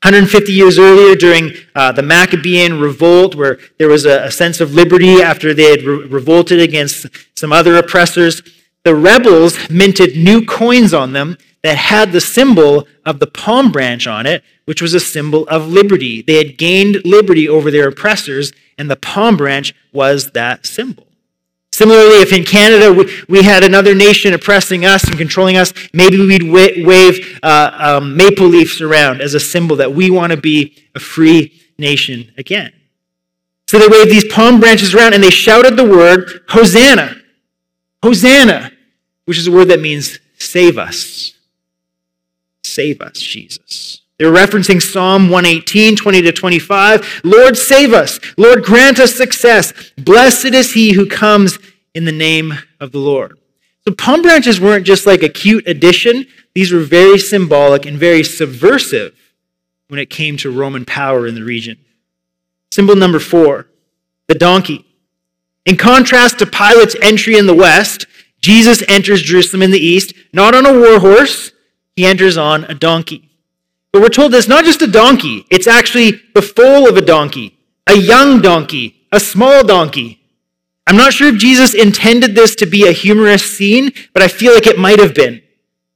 150 0.02 0.52
years 0.52 0.80
earlier, 0.80 1.14
during 1.14 1.52
uh, 1.76 1.92
the 1.92 2.02
Maccabean 2.02 2.80
revolt, 2.80 3.36
where 3.36 3.60
there 3.78 3.88
was 3.88 4.04
a, 4.04 4.24
a 4.24 4.30
sense 4.32 4.60
of 4.60 4.74
liberty 4.74 5.22
after 5.22 5.54
they 5.54 5.70
had 5.70 5.82
re- 5.82 6.06
revolted 6.06 6.58
against 6.58 7.06
some 7.36 7.52
other 7.52 7.76
oppressors, 7.76 8.42
the 8.84 8.96
rebels 8.96 9.70
minted 9.70 10.16
new 10.16 10.44
coins 10.44 10.92
on 10.92 11.12
them 11.12 11.38
that 11.62 11.76
had 11.76 12.10
the 12.10 12.20
symbol 12.20 12.88
of 13.06 13.20
the 13.20 13.28
palm 13.28 13.70
branch 13.70 14.08
on 14.08 14.26
it, 14.26 14.42
which 14.64 14.82
was 14.82 14.92
a 14.92 14.98
symbol 14.98 15.46
of 15.46 15.68
liberty. 15.68 16.20
They 16.20 16.38
had 16.38 16.58
gained 16.58 17.04
liberty 17.04 17.48
over 17.48 17.70
their 17.70 17.88
oppressors, 17.88 18.52
and 18.76 18.90
the 18.90 18.96
palm 18.96 19.36
branch 19.36 19.72
was 19.92 20.32
that 20.32 20.66
symbol. 20.66 21.06
Similarly, 21.72 22.20
if 22.20 22.32
in 22.32 22.44
Canada 22.44 22.92
we, 22.92 23.10
we 23.28 23.42
had 23.42 23.64
another 23.64 23.94
nation 23.94 24.34
oppressing 24.34 24.84
us 24.84 25.04
and 25.04 25.16
controlling 25.16 25.56
us, 25.56 25.72
maybe 25.94 26.18
we'd 26.18 26.42
wa- 26.42 26.86
wave 26.86 27.40
uh, 27.42 27.70
um, 27.74 28.14
maple 28.14 28.46
leaves 28.46 28.82
around 28.82 29.22
as 29.22 29.32
a 29.32 29.40
symbol 29.40 29.76
that 29.76 29.92
we 29.94 30.10
want 30.10 30.32
to 30.32 30.36
be 30.36 30.76
a 30.94 31.00
free 31.00 31.60
nation 31.78 32.30
again. 32.36 32.72
So 33.66 33.78
they 33.78 33.88
waved 33.88 34.10
these 34.10 34.30
palm 34.30 34.60
branches 34.60 34.94
around 34.94 35.14
and 35.14 35.22
they 35.22 35.30
shouted 35.30 35.78
the 35.78 35.88
word 35.88 36.42
Hosanna. 36.48 37.16
Hosanna, 38.02 38.70
which 39.24 39.38
is 39.38 39.46
a 39.46 39.52
word 39.52 39.68
that 39.68 39.80
means 39.80 40.18
save 40.38 40.76
us. 40.76 41.32
Save 42.62 43.00
us, 43.00 43.18
Jesus. 43.18 44.01
They're 44.18 44.32
referencing 44.32 44.80
Psalm 44.80 45.30
118, 45.30 45.96
20 45.96 46.22
to 46.22 46.32
25. 46.32 47.22
Lord, 47.24 47.56
save 47.56 47.92
us. 47.92 48.20
Lord, 48.36 48.62
grant 48.62 49.00
us 49.00 49.14
success. 49.14 49.72
Blessed 49.96 50.54
is 50.54 50.74
he 50.74 50.92
who 50.92 51.06
comes 51.06 51.58
in 51.94 52.04
the 52.04 52.12
name 52.12 52.54
of 52.80 52.92
the 52.92 52.98
Lord. 52.98 53.38
So 53.86 53.92
palm 53.92 54.22
branches 54.22 54.60
weren't 54.60 54.86
just 54.86 55.06
like 55.06 55.22
a 55.22 55.28
cute 55.28 55.66
addition, 55.66 56.26
these 56.54 56.72
were 56.72 56.80
very 56.80 57.18
symbolic 57.18 57.86
and 57.86 57.98
very 57.98 58.22
subversive 58.22 59.18
when 59.88 59.98
it 59.98 60.10
came 60.10 60.36
to 60.38 60.50
Roman 60.50 60.84
power 60.84 61.26
in 61.26 61.34
the 61.34 61.42
region. 61.42 61.78
Symbol 62.70 62.94
number 62.94 63.18
four, 63.18 63.66
the 64.28 64.34
donkey. 64.34 64.86
In 65.66 65.76
contrast 65.76 66.38
to 66.38 66.46
Pilate's 66.46 66.96
entry 67.02 67.36
in 67.36 67.46
the 67.46 67.54
west, 67.54 68.06
Jesus 68.40 68.82
enters 68.88 69.22
Jerusalem 69.22 69.62
in 69.62 69.70
the 69.70 69.78
east, 69.78 70.14
not 70.32 70.54
on 70.54 70.66
a 70.66 70.72
war 70.72 70.98
horse, 71.00 71.52
he 71.96 72.06
enters 72.06 72.36
on 72.36 72.64
a 72.64 72.74
donkey. 72.74 73.31
But 73.92 74.00
we're 74.00 74.08
told 74.08 74.34
it's 74.34 74.48
not 74.48 74.64
just 74.64 74.82
a 74.82 74.86
donkey, 74.86 75.46
it's 75.50 75.66
actually 75.66 76.20
the 76.34 76.42
foal 76.42 76.88
of 76.88 76.96
a 76.96 77.02
donkey, 77.02 77.58
a 77.86 77.94
young 77.94 78.40
donkey, 78.40 79.06
a 79.12 79.20
small 79.20 79.62
donkey. 79.64 80.22
I'm 80.86 80.96
not 80.96 81.12
sure 81.12 81.28
if 81.28 81.36
Jesus 81.36 81.74
intended 81.74 82.34
this 82.34 82.54
to 82.56 82.66
be 82.66 82.88
a 82.88 82.92
humorous 82.92 83.44
scene, 83.44 83.92
but 84.12 84.22
I 84.22 84.28
feel 84.28 84.54
like 84.54 84.66
it 84.66 84.78
might 84.78 84.98
have 84.98 85.14
been. 85.14 85.42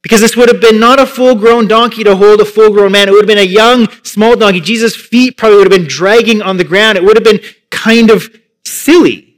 Because 0.03 0.21
this 0.21 0.37
would 0.37 0.49
have 0.49 0.61
been 0.61 0.79
not 0.79 1.01
a 1.01 1.07
full 1.07 1.35
grown 1.35 1.67
donkey 1.67 2.05
to 2.05 2.15
hold 2.15 2.41
a 2.41 2.45
full 2.45 2.71
grown 2.71 2.93
man. 2.93 3.09
It 3.09 3.13
would 3.13 3.23
have 3.23 3.27
been 3.27 3.39
a 3.39 3.43
young, 3.43 3.89
small 4.05 4.37
donkey. 4.37 4.61
Jesus' 4.61 4.95
feet 4.95 5.37
probably 5.37 5.59
would 5.59 5.73
have 5.73 5.81
been 5.81 5.89
dragging 5.89 6.43
on 6.43 6.59
the 6.59 6.65
ground. 6.65 6.97
It 6.97 7.03
would 7.03 7.17
have 7.17 7.25
been 7.25 7.41
kind 7.71 8.11
of 8.11 8.31
silly. 8.65 9.35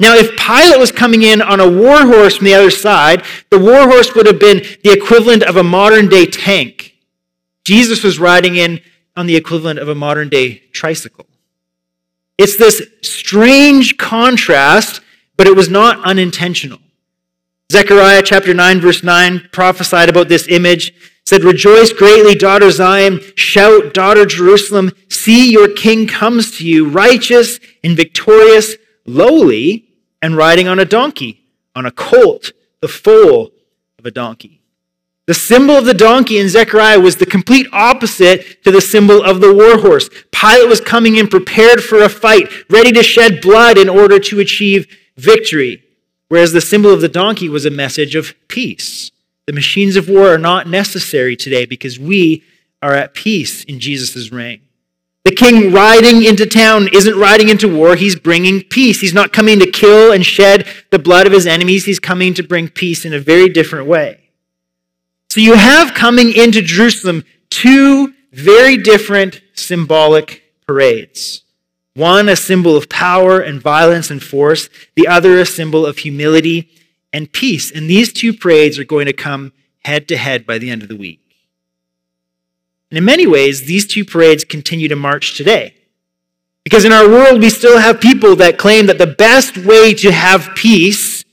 Now, 0.00 0.16
if 0.16 0.36
Pilate 0.36 0.80
was 0.80 0.90
coming 0.90 1.22
in 1.22 1.40
on 1.40 1.60
a 1.60 1.68
war 1.68 2.06
horse 2.06 2.38
from 2.38 2.46
the 2.46 2.54
other 2.54 2.70
side, 2.70 3.22
the 3.50 3.58
war 3.58 3.82
horse 3.82 4.14
would 4.14 4.26
have 4.26 4.40
been 4.40 4.64
the 4.82 4.90
equivalent 4.90 5.44
of 5.44 5.56
a 5.56 5.62
modern 5.62 6.08
day 6.08 6.26
tank. 6.26 6.89
Jesus 7.64 8.02
was 8.02 8.18
riding 8.18 8.56
in 8.56 8.80
on 9.16 9.26
the 9.26 9.36
equivalent 9.36 9.78
of 9.78 9.88
a 9.88 9.94
modern 9.94 10.28
day 10.28 10.58
tricycle. 10.72 11.26
It's 12.38 12.56
this 12.56 12.82
strange 13.02 13.98
contrast, 13.98 15.00
but 15.36 15.46
it 15.46 15.54
was 15.54 15.68
not 15.68 16.02
unintentional. 16.04 16.78
Zechariah 17.70 18.22
chapter 18.22 18.54
9, 18.54 18.80
verse 18.80 19.02
9 19.02 19.50
prophesied 19.52 20.08
about 20.08 20.28
this 20.28 20.48
image, 20.48 20.92
said, 21.24 21.44
Rejoice 21.44 21.92
greatly, 21.92 22.34
daughter 22.34 22.70
Zion. 22.70 23.20
Shout, 23.36 23.94
daughter 23.94 24.26
Jerusalem. 24.26 24.90
See, 25.08 25.52
your 25.52 25.68
king 25.68 26.06
comes 26.06 26.58
to 26.58 26.66
you, 26.66 26.88
righteous 26.88 27.60
and 27.84 27.96
victorious, 27.96 28.74
lowly, 29.06 29.86
and 30.22 30.36
riding 30.36 30.66
on 30.66 30.78
a 30.78 30.84
donkey, 30.84 31.44
on 31.76 31.86
a 31.86 31.92
colt, 31.92 32.52
the 32.80 32.88
foal 32.88 33.52
of 33.98 34.06
a 34.06 34.10
donkey. 34.10 34.59
The 35.30 35.34
symbol 35.34 35.76
of 35.76 35.84
the 35.84 35.94
donkey 35.94 36.38
in 36.38 36.48
Zechariah 36.48 36.98
was 36.98 37.14
the 37.14 37.24
complete 37.24 37.68
opposite 37.72 38.64
to 38.64 38.72
the 38.72 38.80
symbol 38.80 39.22
of 39.22 39.40
the 39.40 39.54
war 39.54 39.78
horse. 39.78 40.10
Pilate 40.32 40.68
was 40.68 40.80
coming 40.80 41.18
in 41.18 41.28
prepared 41.28 41.84
for 41.84 42.02
a 42.02 42.08
fight, 42.08 42.48
ready 42.68 42.90
to 42.90 43.04
shed 43.04 43.40
blood 43.40 43.78
in 43.78 43.88
order 43.88 44.18
to 44.18 44.40
achieve 44.40 44.88
victory, 45.16 45.84
whereas 46.30 46.52
the 46.52 46.60
symbol 46.60 46.92
of 46.92 47.00
the 47.00 47.08
donkey 47.08 47.48
was 47.48 47.64
a 47.64 47.70
message 47.70 48.16
of 48.16 48.34
peace. 48.48 49.12
The 49.46 49.52
machines 49.52 49.94
of 49.94 50.08
war 50.08 50.34
are 50.34 50.36
not 50.36 50.66
necessary 50.66 51.36
today 51.36 51.64
because 51.64 51.96
we 51.96 52.42
are 52.82 52.94
at 52.94 53.14
peace 53.14 53.62
in 53.62 53.78
Jesus' 53.78 54.32
reign. 54.32 54.62
The 55.24 55.36
king 55.36 55.72
riding 55.72 56.24
into 56.24 56.44
town 56.44 56.88
isn't 56.92 57.16
riding 57.16 57.50
into 57.50 57.72
war, 57.72 57.94
he's 57.94 58.18
bringing 58.18 58.64
peace. 58.64 59.00
He's 59.00 59.14
not 59.14 59.32
coming 59.32 59.60
to 59.60 59.70
kill 59.70 60.10
and 60.10 60.26
shed 60.26 60.66
the 60.90 60.98
blood 60.98 61.28
of 61.28 61.32
his 61.32 61.46
enemies, 61.46 61.84
he's 61.84 62.00
coming 62.00 62.34
to 62.34 62.42
bring 62.42 62.68
peace 62.68 63.04
in 63.04 63.14
a 63.14 63.20
very 63.20 63.48
different 63.48 63.86
way. 63.86 64.19
So 65.30 65.40
you 65.40 65.54
have 65.54 65.94
coming 65.94 66.32
into 66.32 66.60
Jerusalem 66.60 67.24
two 67.50 68.14
very 68.32 68.76
different 68.76 69.40
symbolic 69.54 70.42
parades. 70.66 71.42
One 71.94 72.28
a 72.28 72.34
symbol 72.34 72.76
of 72.76 72.88
power 72.88 73.38
and 73.38 73.60
violence 73.60 74.10
and 74.10 74.20
force, 74.20 74.68
the 74.96 75.06
other 75.06 75.38
a 75.38 75.46
symbol 75.46 75.86
of 75.86 75.98
humility 75.98 76.68
and 77.12 77.32
peace. 77.32 77.70
And 77.70 77.88
these 77.88 78.12
two 78.12 78.32
parades 78.32 78.76
are 78.80 78.84
going 78.84 79.06
to 79.06 79.12
come 79.12 79.52
head 79.84 80.08
to 80.08 80.16
head 80.16 80.46
by 80.46 80.58
the 80.58 80.68
end 80.68 80.82
of 80.82 80.88
the 80.88 80.96
week. 80.96 81.20
And 82.90 82.98
in 82.98 83.04
many 83.04 83.26
ways, 83.28 83.66
these 83.66 83.86
two 83.86 84.04
parades 84.04 84.42
continue 84.42 84.88
to 84.88 84.96
march 84.96 85.36
today. 85.36 85.74
Because 86.64 86.84
in 86.84 86.92
our 86.92 87.08
world, 87.08 87.40
we 87.40 87.50
still 87.50 87.78
have 87.78 88.00
people 88.00 88.34
that 88.36 88.58
claim 88.58 88.86
that 88.86 88.98
the 88.98 89.06
best 89.06 89.56
way 89.56 89.94
to 89.94 90.10
have 90.10 90.56
peace 90.56 91.24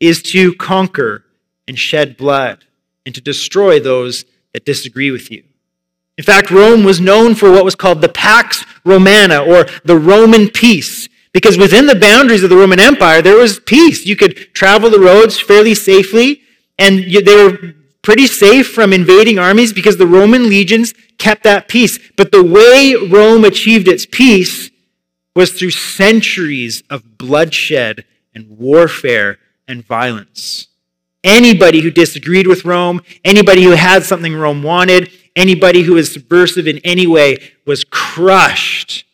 is 0.00 0.22
to 0.22 0.54
conquer 0.54 1.24
and 1.66 1.78
shed 1.78 2.16
blood 2.16 2.64
and 3.08 3.14
to 3.14 3.22
destroy 3.22 3.80
those 3.80 4.26
that 4.52 4.66
disagree 4.66 5.10
with 5.10 5.30
you. 5.30 5.42
In 6.18 6.24
fact, 6.24 6.50
Rome 6.50 6.84
was 6.84 7.00
known 7.00 7.34
for 7.34 7.50
what 7.50 7.64
was 7.64 7.74
called 7.74 8.02
the 8.02 8.08
Pax 8.10 8.66
Romana, 8.84 9.42
or 9.42 9.64
the 9.82 9.96
Roman 9.96 10.50
peace, 10.50 11.08
because 11.32 11.56
within 11.56 11.86
the 11.86 11.98
boundaries 11.98 12.42
of 12.42 12.50
the 12.50 12.56
Roman 12.56 12.78
Empire, 12.78 13.22
there 13.22 13.38
was 13.38 13.60
peace. 13.60 14.04
You 14.04 14.14
could 14.14 14.52
travel 14.52 14.90
the 14.90 15.00
roads 15.00 15.40
fairly 15.40 15.74
safely, 15.74 16.42
and 16.78 16.98
they 16.98 17.34
were 17.34 17.72
pretty 18.02 18.26
safe 18.26 18.70
from 18.70 18.92
invading 18.92 19.38
armies 19.38 19.72
because 19.72 19.96
the 19.96 20.06
Roman 20.06 20.50
legions 20.50 20.92
kept 21.16 21.44
that 21.44 21.66
peace. 21.66 21.98
But 22.14 22.30
the 22.30 22.44
way 22.44 22.94
Rome 22.94 23.46
achieved 23.46 23.88
its 23.88 24.04
peace 24.04 24.68
was 25.34 25.52
through 25.52 25.70
centuries 25.70 26.82
of 26.90 27.16
bloodshed 27.16 28.04
and 28.34 28.58
warfare 28.58 29.38
and 29.66 29.82
violence. 29.82 30.67
Anybody 31.28 31.82
who 31.82 31.90
disagreed 31.90 32.46
with 32.46 32.64
Rome, 32.64 33.02
anybody 33.22 33.62
who 33.62 33.72
had 33.72 34.02
something 34.02 34.34
Rome 34.34 34.62
wanted, 34.62 35.10
anybody 35.36 35.82
who 35.82 35.92
was 35.92 36.10
subversive 36.10 36.66
in 36.66 36.78
any 36.78 37.06
way 37.06 37.36
was 37.66 37.84
crushed. 37.84 39.04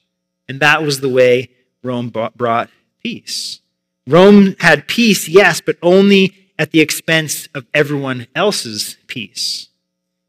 And 0.49 0.61
that 0.61 0.85
was 0.85 1.01
the 1.01 1.09
way 1.09 1.51
Rome 1.83 2.11
brought 2.11 2.71
peace. 3.03 3.61
Rome 4.07 4.55
had 4.61 4.87
peace, 4.87 5.29
yes, 5.29 5.61
but 5.61 5.77
only 5.83 6.33
at 6.57 6.71
the 6.71 6.81
expense 6.81 7.49
of 7.53 7.67
everyone 7.75 8.29
else's 8.37 8.97
peace. 9.09 9.71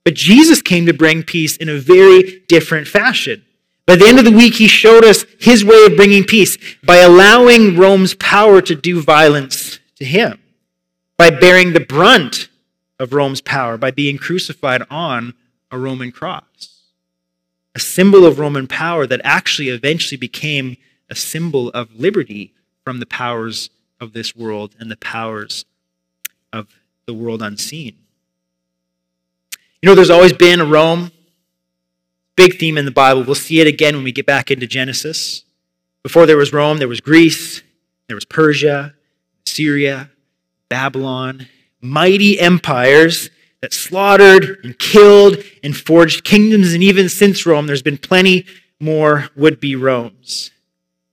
But 0.04 0.15
Jesus 0.15 0.63
came 0.63 0.88
to 0.88 0.93
bring 0.93 1.21
peace 1.21 1.56
in 1.56 1.69
a 1.69 1.78
very 1.78 2.43
different 2.48 2.88
fashion. 2.88 3.45
By 3.86 3.95
the 3.95 4.08
end 4.08 4.17
of 4.17 4.26
the 4.26 4.32
week, 4.32 4.56
he 4.56 4.67
showed 4.67 5.06
us 5.06 5.24
his 5.39 5.63
way 5.63 5.86
of 5.86 5.95
bringing 5.95 6.24
peace 6.24 6.58
by 6.84 6.98
allowing 6.98 7.78
Rome's 7.78 8.15
power 8.15 8.60
to 8.60 8.74
do 8.74 9.04
violence 9.04 9.80
to 9.98 10.06
him 10.06 10.39
by 11.17 11.30
bearing 11.30 11.73
the 11.73 11.80
brunt 11.80 12.49
of 12.99 13.13
Rome's 13.13 13.41
power, 13.41 13.78
by 13.78 13.91
being 13.91 14.17
crucified 14.17 14.84
on 14.89 15.34
a 15.71 15.78
Roman 15.78 16.12
cross. 16.12 16.82
A 17.73 17.80
symbol 17.80 18.25
of 18.25 18.39
Roman 18.39 18.67
power 18.67 19.06
that 19.06 19.21
actually 19.23 19.69
eventually 19.69 20.17
became 20.17 20.78
a 21.10 21.15
symbol 21.15 21.69
of 21.69 21.93
liberty 21.95 22.54
from 22.84 22.99
the 22.99 23.06
powers 23.06 23.69
of 23.99 24.13
this 24.13 24.36
world 24.36 24.75
and 24.80 24.89
the 24.89 24.97
powers 24.97 25.65
of 26.54 26.67
the 27.06 27.13
world 27.13 27.41
unseen. 27.41 27.95
You 29.82 29.88
know, 29.88 29.95
there's 29.95 30.10
always 30.10 30.34
been 30.34 30.62
a 30.62 30.65
Rome. 30.65 31.12
Big 32.36 32.58
theme 32.60 32.78
in 32.78 32.86
the 32.86 32.91
Bible. 32.91 33.23
We'll 33.23 33.36
see 33.36 33.62
it 33.62 33.67
again 33.67 33.95
when 33.95 34.04
we 34.04 34.12
get 34.12 34.25
back 34.25 34.51
into 34.51 34.67
Genesis. 34.67 35.43
Before 36.04 36.25
there 36.25 36.38
was 36.38 36.51
Rome, 36.51 36.78
there 36.78 36.88
was 36.88 37.01
Greece, 37.01 37.62
there 38.08 38.15
was 38.15 38.25
Persia, 38.25 38.93
Syria, 39.45 40.10
Babylon, 40.69 41.47
mighty 41.82 42.39
empires 42.39 43.30
that 43.62 43.73
slaughtered 43.73 44.60
and 44.63 44.78
killed 44.78 45.38
and 45.63 45.75
forged 45.75 46.23
kingdoms. 46.23 46.73
And 46.73 46.84
even 46.84 47.10
since 47.10 47.45
Rome, 47.45 47.67
there's 47.67 47.82
been 47.82 47.97
plenty 47.97 48.45
more 48.80 49.30
would 49.36 49.60
be 49.60 49.75
Romes. 49.75 50.51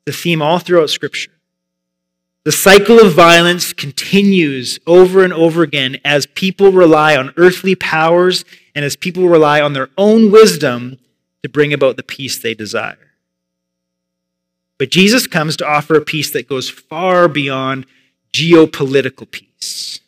The 0.05 0.13
theme 0.13 0.43
all 0.43 0.59
throughout 0.59 0.91
Scripture. 0.91 1.31
The 2.45 2.53
cycle 2.53 2.99
of 2.99 3.13
violence 3.13 3.73
continues 3.73 4.81
over 4.85 5.23
and 5.23 5.33
over 5.33 5.63
again 5.63 6.01
as 6.05 6.27
people 6.27 6.73
rely 6.73 7.17
on 7.17 7.33
earthly 7.37 7.77
powers 7.77 8.45
and 8.75 8.85
as 8.85 8.97
people 8.97 9.29
rely 9.29 9.61
on 9.61 9.75
their 9.75 9.91
own 9.97 10.33
wisdom 10.33 10.99
to 11.45 11.49
bring 11.49 11.73
about 11.73 11.97
the 11.97 12.03
peace 12.03 12.39
they 12.39 12.55
desire. 12.55 13.13
But 14.77 14.91
Jesus 14.91 15.29
comes 15.29 15.57
to 15.59 15.67
offer 15.67 15.95
a 15.95 16.05
peace 16.05 16.33
that 16.33 16.49
goes 16.49 16.69
far 16.69 17.29
beyond 17.29 17.87
geopolitical 18.33 19.31
peace. 19.31 20.01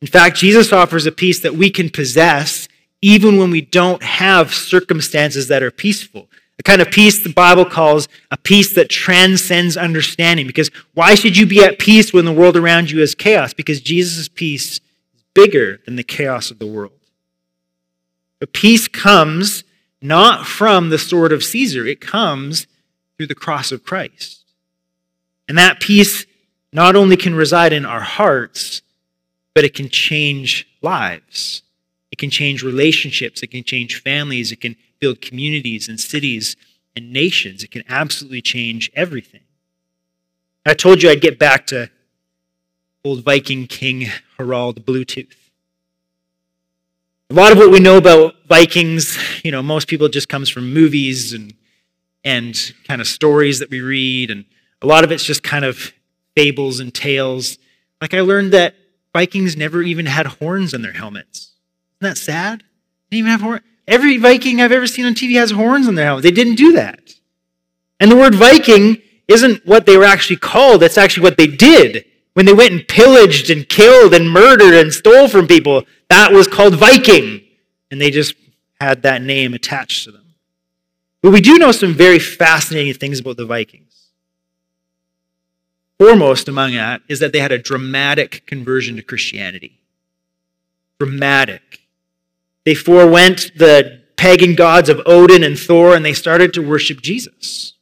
In 0.00 0.08
fact, 0.08 0.36
Jesus 0.36 0.72
offers 0.72 1.06
a 1.06 1.12
peace 1.12 1.40
that 1.40 1.54
we 1.54 1.70
can 1.70 1.90
possess 1.90 2.68
even 3.02 3.38
when 3.38 3.50
we 3.50 3.60
don't 3.60 4.02
have 4.02 4.52
circumstances 4.52 5.48
that 5.48 5.62
are 5.62 5.70
peaceful, 5.70 6.28
The 6.56 6.64
kind 6.64 6.82
of 6.82 6.90
peace 6.90 7.22
the 7.22 7.32
Bible 7.32 7.64
calls 7.64 8.08
a 8.32 8.36
peace 8.36 8.74
that 8.74 8.90
transcends 8.90 9.76
understanding. 9.76 10.46
Because 10.46 10.70
why 10.94 11.14
should 11.14 11.36
you 11.36 11.46
be 11.46 11.62
at 11.62 11.78
peace 11.78 12.12
when 12.12 12.24
the 12.24 12.32
world 12.32 12.56
around 12.56 12.90
you 12.90 13.00
is 13.00 13.14
chaos? 13.14 13.54
Because 13.54 13.80
Jesus' 13.80 14.28
peace 14.28 14.72
is 14.72 14.80
bigger 15.34 15.80
than 15.84 15.94
the 15.94 16.02
chaos 16.02 16.50
of 16.50 16.58
the 16.58 16.66
world. 16.66 16.98
But 18.40 18.52
peace 18.52 18.88
comes 18.88 19.62
not 20.02 20.46
from 20.46 20.90
the 20.90 20.98
sword 20.98 21.32
of 21.32 21.44
Caesar, 21.44 21.86
it 21.86 22.00
comes 22.00 22.66
through 23.16 23.26
the 23.28 23.34
cross 23.34 23.70
of 23.70 23.84
Christ. 23.84 24.44
And 25.48 25.56
that 25.58 25.80
peace 25.80 26.26
not 26.72 26.96
only 26.96 27.16
can 27.16 27.34
reside 27.34 27.72
in 27.72 27.84
our 27.84 28.00
hearts, 28.00 28.82
but 29.54 29.64
it 29.64 29.74
can 29.74 29.88
change 29.88 30.66
lives. 30.82 31.62
It 32.10 32.18
can 32.18 32.30
change 32.30 32.62
relationships. 32.62 33.42
It 33.42 33.48
can 33.48 33.64
change 33.64 34.00
families. 34.00 34.52
It 34.52 34.60
can 34.60 34.76
build 35.00 35.20
communities 35.20 35.88
and 35.88 35.98
cities 35.98 36.56
and 36.94 37.12
nations. 37.12 37.62
It 37.62 37.70
can 37.70 37.84
absolutely 37.88 38.42
change 38.42 38.90
everything. 38.94 39.42
I 40.66 40.74
told 40.74 41.02
you 41.02 41.10
I'd 41.10 41.20
get 41.20 41.38
back 41.38 41.66
to 41.68 41.90
old 43.04 43.24
Viking 43.24 43.66
King 43.66 44.08
Harald 44.36 44.84
Bluetooth. 44.84 45.34
A 47.30 47.34
lot 47.34 47.52
of 47.52 47.58
what 47.58 47.70
we 47.70 47.78
know 47.78 47.96
about 47.96 48.34
Vikings, 48.48 49.18
you 49.44 49.50
know, 49.50 49.62
most 49.62 49.88
people 49.88 50.08
just 50.08 50.28
comes 50.28 50.48
from 50.48 50.72
movies 50.72 51.32
and 51.32 51.54
and 52.24 52.74
kind 52.86 53.00
of 53.00 53.06
stories 53.06 53.60
that 53.60 53.70
we 53.70 53.80
read, 53.80 54.30
and 54.30 54.44
a 54.82 54.86
lot 54.86 55.04
of 55.04 55.12
it's 55.12 55.24
just 55.24 55.42
kind 55.42 55.64
of 55.64 55.92
fables 56.38 56.78
and 56.78 56.94
tales. 56.94 57.58
Like 58.00 58.14
I 58.14 58.20
learned 58.20 58.52
that 58.52 58.76
Vikings 59.12 59.56
never 59.56 59.82
even 59.82 60.06
had 60.06 60.26
horns 60.26 60.72
on 60.72 60.82
their 60.82 60.92
helmets. 60.92 61.54
Isn't 62.00 62.14
that 62.14 62.16
sad? 62.16 62.60
They 63.10 63.16
didn't 63.16 63.26
even 63.26 63.30
have 63.32 63.40
horns. 63.40 63.62
Every 63.88 64.18
Viking 64.18 64.60
I've 64.60 64.70
ever 64.70 64.86
seen 64.86 65.04
on 65.04 65.14
TV 65.14 65.34
has 65.34 65.50
horns 65.50 65.88
on 65.88 65.96
their 65.96 66.04
helmet. 66.04 66.22
They 66.22 66.30
didn't 66.30 66.54
do 66.54 66.74
that. 66.74 67.00
And 67.98 68.08
the 68.08 68.16
word 68.16 68.36
Viking 68.36 69.02
isn't 69.26 69.66
what 69.66 69.84
they 69.84 69.96
were 69.96 70.04
actually 70.04 70.36
called, 70.36 70.80
that's 70.82 70.96
actually 70.96 71.24
what 71.24 71.36
they 71.36 71.48
did. 71.48 72.04
When 72.34 72.46
they 72.46 72.52
went 72.52 72.72
and 72.72 72.86
pillaged 72.86 73.50
and 73.50 73.68
killed 73.68 74.14
and 74.14 74.30
murdered 74.30 74.74
and 74.74 74.92
stole 74.92 75.26
from 75.26 75.48
people, 75.48 75.86
that 76.08 76.30
was 76.30 76.46
called 76.46 76.76
Viking. 76.76 77.42
And 77.90 78.00
they 78.00 78.12
just 78.12 78.36
had 78.80 79.02
that 79.02 79.22
name 79.22 79.54
attached 79.54 80.04
to 80.04 80.12
them. 80.12 80.34
But 81.20 81.32
we 81.32 81.40
do 81.40 81.58
know 81.58 81.72
some 81.72 81.94
very 81.94 82.20
fascinating 82.20 82.94
things 82.94 83.18
about 83.18 83.38
the 83.38 83.44
Vikings. 83.44 83.87
Foremost 85.98 86.48
among 86.48 86.74
that 86.74 87.02
is 87.08 87.18
that 87.20 87.32
they 87.32 87.40
had 87.40 87.52
a 87.52 87.58
dramatic 87.58 88.46
conversion 88.46 88.96
to 88.96 89.02
Christianity. 89.02 89.80
Dramatic. 91.00 91.80
They 92.64 92.74
forewent 92.74 93.50
the 93.56 94.02
pagan 94.16 94.54
gods 94.54 94.88
of 94.88 95.00
Odin 95.06 95.42
and 95.42 95.58
Thor 95.58 95.96
and 95.96 96.04
they 96.04 96.12
started 96.12 96.52
to 96.54 96.66
worship 96.66 97.00
Jesus. 97.00 97.74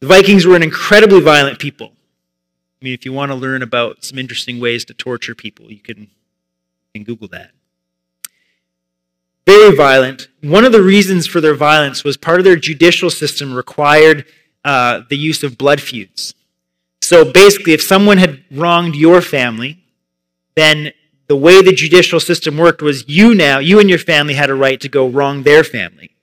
The 0.00 0.06
Vikings 0.06 0.44
were 0.44 0.56
an 0.56 0.62
incredibly 0.62 1.20
violent 1.20 1.58
people. 1.58 1.92
I 2.80 2.84
mean, 2.84 2.94
if 2.94 3.04
you 3.04 3.12
want 3.12 3.30
to 3.30 3.36
learn 3.36 3.62
about 3.62 4.04
some 4.04 4.18
interesting 4.18 4.58
ways 4.58 4.84
to 4.86 4.94
torture 4.94 5.34
people, 5.34 5.70
you 5.70 5.78
can, 5.78 6.00
you 6.00 6.08
can 6.94 7.04
Google 7.04 7.28
that. 7.28 7.52
Very 9.46 9.74
violent. 9.74 10.28
One 10.40 10.64
of 10.64 10.72
the 10.72 10.82
reasons 10.82 11.26
for 11.26 11.40
their 11.40 11.54
violence 11.54 12.04
was 12.04 12.16
part 12.16 12.40
of 12.40 12.44
their 12.44 12.56
judicial 12.56 13.10
system 13.10 13.54
required 13.54 14.24
uh, 14.64 15.02
the 15.08 15.16
use 15.16 15.42
of 15.42 15.56
blood 15.56 15.80
feuds. 15.80 16.34
So 17.02 17.30
basically, 17.30 17.72
if 17.72 17.82
someone 17.82 18.18
had 18.18 18.44
wronged 18.50 18.94
your 18.94 19.20
family, 19.20 19.84
then 20.54 20.92
the 21.26 21.36
way 21.36 21.60
the 21.60 21.72
judicial 21.72 22.20
system 22.20 22.56
worked 22.56 22.80
was 22.80 23.08
you 23.08 23.34
now, 23.34 23.58
you 23.58 23.80
and 23.80 23.90
your 23.90 23.98
family 23.98 24.34
had 24.34 24.50
a 24.50 24.54
right 24.54 24.80
to 24.80 24.88
go 24.88 25.08
wrong 25.08 25.42
their 25.42 25.64
family. 25.64 26.14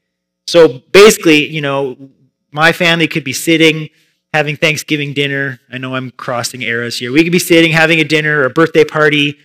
So 0.47 0.79
basically, 0.91 1.47
you 1.47 1.61
know, 1.61 2.09
my 2.51 2.71
family 2.71 3.07
could 3.07 3.23
be 3.23 3.33
sitting 3.33 3.89
having 4.33 4.55
Thanksgiving 4.55 5.13
dinner. 5.13 5.59
I 5.71 5.77
know 5.79 5.95
I'm 5.95 6.11
crossing 6.11 6.61
eras 6.61 6.99
here. 6.99 7.11
We 7.11 7.23
could 7.23 7.31
be 7.31 7.39
sitting 7.39 7.71
having 7.71 7.99
a 7.99 8.03
dinner 8.03 8.39
or 8.39 8.45
a 8.45 8.49
birthday 8.49 8.83
party, 8.83 9.37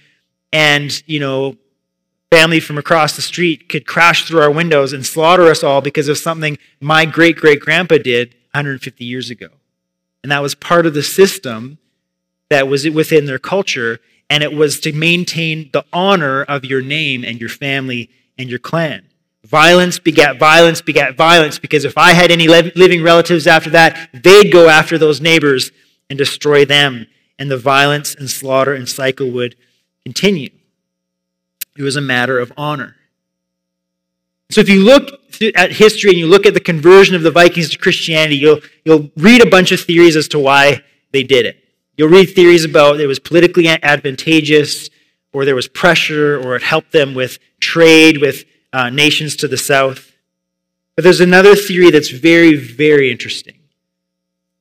and, 0.52 1.02
you 1.06 1.18
know, 1.18 1.56
family 2.30 2.60
from 2.60 2.78
across 2.78 3.16
the 3.16 3.22
street 3.22 3.68
could 3.68 3.86
crash 3.86 4.24
through 4.24 4.40
our 4.40 4.50
windows 4.50 4.92
and 4.92 5.04
slaughter 5.04 5.44
us 5.44 5.64
all 5.64 5.80
because 5.80 6.08
of 6.08 6.18
something 6.18 6.58
my 6.80 7.04
great 7.04 7.36
great 7.36 7.60
grandpa 7.60 7.98
did 7.98 8.34
150 8.52 9.04
years 9.04 9.30
ago. 9.30 9.48
And 10.24 10.32
that 10.32 10.40
was 10.40 10.54
part 10.54 10.86
of 10.86 10.94
the 10.94 11.02
system 11.02 11.76
that 12.48 12.66
was 12.66 12.88
within 12.88 13.26
their 13.26 13.38
culture. 13.38 14.00
And 14.30 14.42
it 14.42 14.54
was 14.54 14.80
to 14.80 14.92
maintain 14.94 15.68
the 15.70 15.84
honor 15.92 16.42
of 16.44 16.64
your 16.64 16.80
name 16.80 17.24
and 17.24 17.38
your 17.38 17.50
family 17.50 18.08
and 18.38 18.48
your 18.48 18.58
clan. 18.58 19.06
Violence 19.44 19.98
begat 19.98 20.38
violence 20.38 20.80
begat 20.80 21.14
violence 21.14 21.58
because 21.58 21.84
if 21.84 21.98
I 21.98 22.14
had 22.14 22.30
any 22.30 22.48
living 22.48 23.02
relatives 23.02 23.46
after 23.46 23.68
that, 23.70 24.08
they'd 24.14 24.50
go 24.50 24.70
after 24.70 24.96
those 24.96 25.20
neighbors 25.20 25.70
and 26.08 26.18
destroy 26.18 26.64
them. 26.64 27.06
And 27.38 27.50
the 27.50 27.58
violence 27.58 28.14
and 28.14 28.30
slaughter 28.30 28.72
and 28.72 28.88
cycle 28.88 29.30
would 29.30 29.56
continue. 30.06 30.48
It 31.76 31.82
was 31.82 31.96
a 31.96 32.00
matter 32.00 32.38
of 32.38 32.50
honor. 32.56 32.96
So 34.50 34.60
if 34.60 34.68
you 34.68 34.84
look 34.84 35.10
at 35.56 35.72
history 35.72 36.10
and 36.10 36.18
you 36.18 36.26
look 36.26 36.46
at 36.46 36.54
the 36.54 36.60
conversion 36.60 37.14
of 37.14 37.22
the 37.22 37.30
Vikings 37.30 37.70
to 37.70 37.78
Christianity, 37.78 38.36
you'll, 38.36 38.60
you'll 38.84 39.10
read 39.16 39.44
a 39.44 39.50
bunch 39.50 39.72
of 39.72 39.80
theories 39.80 40.16
as 40.16 40.28
to 40.28 40.38
why 40.38 40.82
they 41.12 41.22
did 41.22 41.46
it. 41.46 41.64
You'll 41.96 42.10
read 42.10 42.26
theories 42.26 42.64
about 42.64 43.00
it 43.00 43.06
was 43.06 43.18
politically 43.18 43.68
advantageous, 43.68 44.90
or 45.32 45.44
there 45.44 45.54
was 45.54 45.68
pressure, 45.68 46.38
or 46.38 46.56
it 46.56 46.62
helped 46.62 46.92
them 46.92 47.14
with 47.14 47.38
trade 47.60 48.18
with 48.18 48.44
uh, 48.72 48.90
nations 48.90 49.36
to 49.36 49.48
the 49.48 49.56
south. 49.56 50.12
But 50.96 51.04
there's 51.04 51.20
another 51.20 51.56
theory 51.56 51.90
that's 51.90 52.10
very, 52.10 52.54
very 52.54 53.10
interesting. 53.10 53.58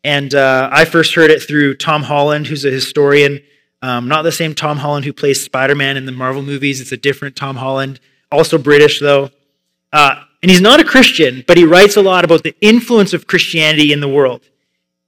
And 0.04 0.34
uh, 0.34 0.70
I 0.72 0.86
first 0.86 1.16
heard 1.16 1.32
it 1.32 1.42
through 1.42 1.76
Tom 1.76 2.04
Holland, 2.04 2.48
who's 2.48 2.66
a 2.66 2.72
historian. 2.72 3.42
Um, 3.82 4.08
not 4.08 4.24
the 4.24 4.32
same 4.32 4.54
Tom 4.54 4.78
Holland 4.78 5.06
who 5.06 5.14
plays 5.14 5.44
Spider 5.44 5.76
Man 5.76 5.98
in 5.98 6.06
the 6.06 6.12
Marvel 6.12 6.42
movies, 6.42 6.82
it's 6.82 6.92
a 6.92 6.98
different 6.98 7.36
Tom 7.36 7.58
Holland. 7.58 8.00
Also 8.32 8.58
British, 8.58 9.00
though. 9.00 9.30
Uh, 9.94 10.24
and 10.42 10.52
he's 10.52 10.60
not 10.60 10.82
a 10.82 10.84
Christian, 10.84 11.44
but 11.48 11.56
he 11.56 11.64
writes 11.64 11.96
a 11.96 12.02
lot 12.02 12.26
about 12.26 12.44
the 12.44 12.54
influence 12.60 13.14
of 13.14 13.28
Christianity 13.28 13.94
in 13.94 14.02
the 14.02 14.10
world. 14.10 14.42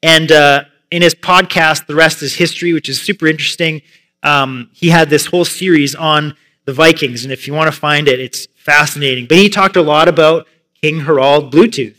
And 0.01 0.31
uh, 0.31 0.65
in 0.91 1.01
his 1.01 1.13
podcast, 1.13 1.87
The 1.87 1.95
Rest 1.95 2.21
is 2.21 2.35
History, 2.35 2.71
which 2.71 2.87
is 2.87 3.01
super 3.01 3.27
interesting, 3.27 3.81
um, 4.23 4.69
he 4.71 4.89
had 4.89 5.09
this 5.09 5.25
whole 5.25 5.43
series 5.43 5.93
on 5.93 6.37
the 6.65 6.73
Vikings. 6.73 7.23
And 7.23 7.33
if 7.33 7.47
you 7.47 7.53
want 7.53 7.73
to 7.73 7.77
find 7.77 8.07
it, 8.07 8.19
it's 8.19 8.47
fascinating. 8.55 9.25
But 9.25 9.37
he 9.37 9.49
talked 9.49 9.75
a 9.75 9.81
lot 9.81 10.07
about 10.07 10.47
King 10.81 11.01
Harald 11.01 11.53
Bluetooth 11.53 11.97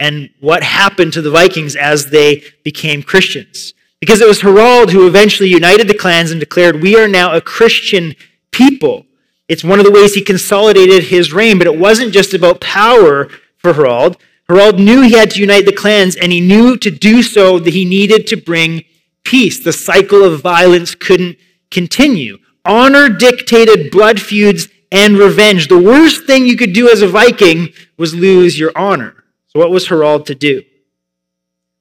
and 0.00 0.30
what 0.40 0.62
happened 0.62 1.12
to 1.12 1.22
the 1.22 1.30
Vikings 1.30 1.76
as 1.76 2.10
they 2.10 2.44
became 2.62 3.02
Christians. 3.02 3.74
Because 4.00 4.20
it 4.20 4.28
was 4.28 4.40
Harald 4.40 4.92
who 4.92 5.06
eventually 5.06 5.48
united 5.48 5.88
the 5.88 5.94
clans 5.94 6.30
and 6.30 6.38
declared, 6.38 6.80
We 6.80 6.96
are 6.96 7.08
now 7.08 7.34
a 7.34 7.40
Christian 7.40 8.14
people. 8.52 9.06
It's 9.48 9.64
one 9.64 9.78
of 9.78 9.86
the 9.86 9.92
ways 9.92 10.14
he 10.14 10.22
consolidated 10.22 11.04
his 11.04 11.32
reign, 11.32 11.58
but 11.58 11.66
it 11.66 11.78
wasn't 11.78 12.12
just 12.12 12.34
about 12.34 12.60
power 12.60 13.28
for 13.56 13.72
Harald. 13.72 14.18
Harald 14.48 14.78
knew 14.78 15.02
he 15.02 15.12
had 15.12 15.30
to 15.32 15.40
unite 15.40 15.64
the 15.64 15.72
clans, 15.72 16.16
and 16.16 16.32
he 16.32 16.40
knew 16.40 16.76
to 16.76 16.90
do 16.90 17.22
so 17.22 17.58
that 17.58 17.72
he 17.72 17.84
needed 17.84 18.26
to 18.26 18.36
bring 18.36 18.84
peace. 19.24 19.58
The 19.62 19.72
cycle 19.72 20.22
of 20.22 20.42
violence 20.42 20.94
couldn't 20.94 21.38
continue. 21.70 22.38
Honor 22.64 23.08
dictated 23.08 23.90
blood 23.90 24.20
feuds 24.20 24.68
and 24.92 25.18
revenge. 25.18 25.68
The 25.68 25.78
worst 25.78 26.24
thing 26.26 26.46
you 26.46 26.56
could 26.56 26.72
do 26.72 26.90
as 26.90 27.02
a 27.02 27.08
Viking 27.08 27.68
was 27.96 28.14
lose 28.14 28.58
your 28.58 28.72
honor. 28.76 29.24
So, 29.48 29.58
what 29.58 29.70
was 29.70 29.88
Harald 29.88 30.26
to 30.26 30.34
do? 30.34 30.62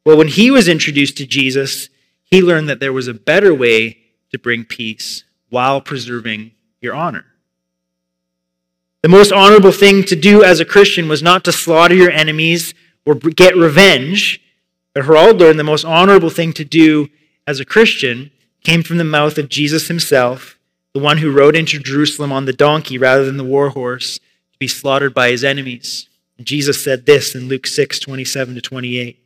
Well, 0.05 0.17
when 0.17 0.29
he 0.29 0.51
was 0.51 0.69
introduced 0.69 1.17
to 1.17 1.25
Jesus, 1.25 1.89
he 2.23 2.41
learned 2.41 2.69
that 2.69 2.79
there 2.79 2.93
was 2.93 3.07
a 3.07 3.13
better 3.13 3.53
way 3.53 3.97
to 4.31 4.39
bring 4.39 4.63
peace 4.63 5.23
while 5.49 5.81
preserving 5.81 6.51
your 6.81 6.93
honor. 6.93 7.25
The 9.03 9.09
most 9.09 9.31
honorable 9.31 9.71
thing 9.71 10.03
to 10.05 10.15
do 10.15 10.43
as 10.43 10.59
a 10.59 10.65
Christian 10.65 11.07
was 11.07 11.21
not 11.21 11.43
to 11.43 11.51
slaughter 11.51 11.93
your 11.93 12.11
enemies 12.11 12.73
or 13.05 13.15
get 13.15 13.55
revenge, 13.55 14.41
but 14.93 15.05
Harald 15.05 15.39
learned 15.39 15.59
the 15.59 15.63
most 15.63 15.85
honorable 15.85 16.29
thing 16.29 16.51
to 16.53 16.65
do 16.65 17.09
as 17.45 17.59
a 17.59 17.65
Christian 17.65 18.31
came 18.63 18.83
from 18.83 18.97
the 18.97 19.03
mouth 19.03 19.37
of 19.37 19.49
Jesus 19.49 19.87
himself, 19.87 20.57
the 20.93 20.99
one 20.99 21.19
who 21.19 21.31
rode 21.31 21.55
into 21.55 21.79
Jerusalem 21.79 22.31
on 22.31 22.45
the 22.45 22.53
donkey 22.53 22.97
rather 22.97 23.23
than 23.23 23.37
the 23.37 23.43
war 23.43 23.69
horse 23.69 24.17
to 24.17 24.59
be 24.59 24.67
slaughtered 24.67 25.13
by 25.13 25.29
his 25.29 25.43
enemies. 25.43 26.09
And 26.37 26.45
Jesus 26.45 26.83
said 26.83 27.05
this 27.05 27.35
in 27.35 27.47
Luke 27.47 27.67
6 27.67 27.99
27 27.99 28.55
to 28.55 28.61
28. 28.61 29.23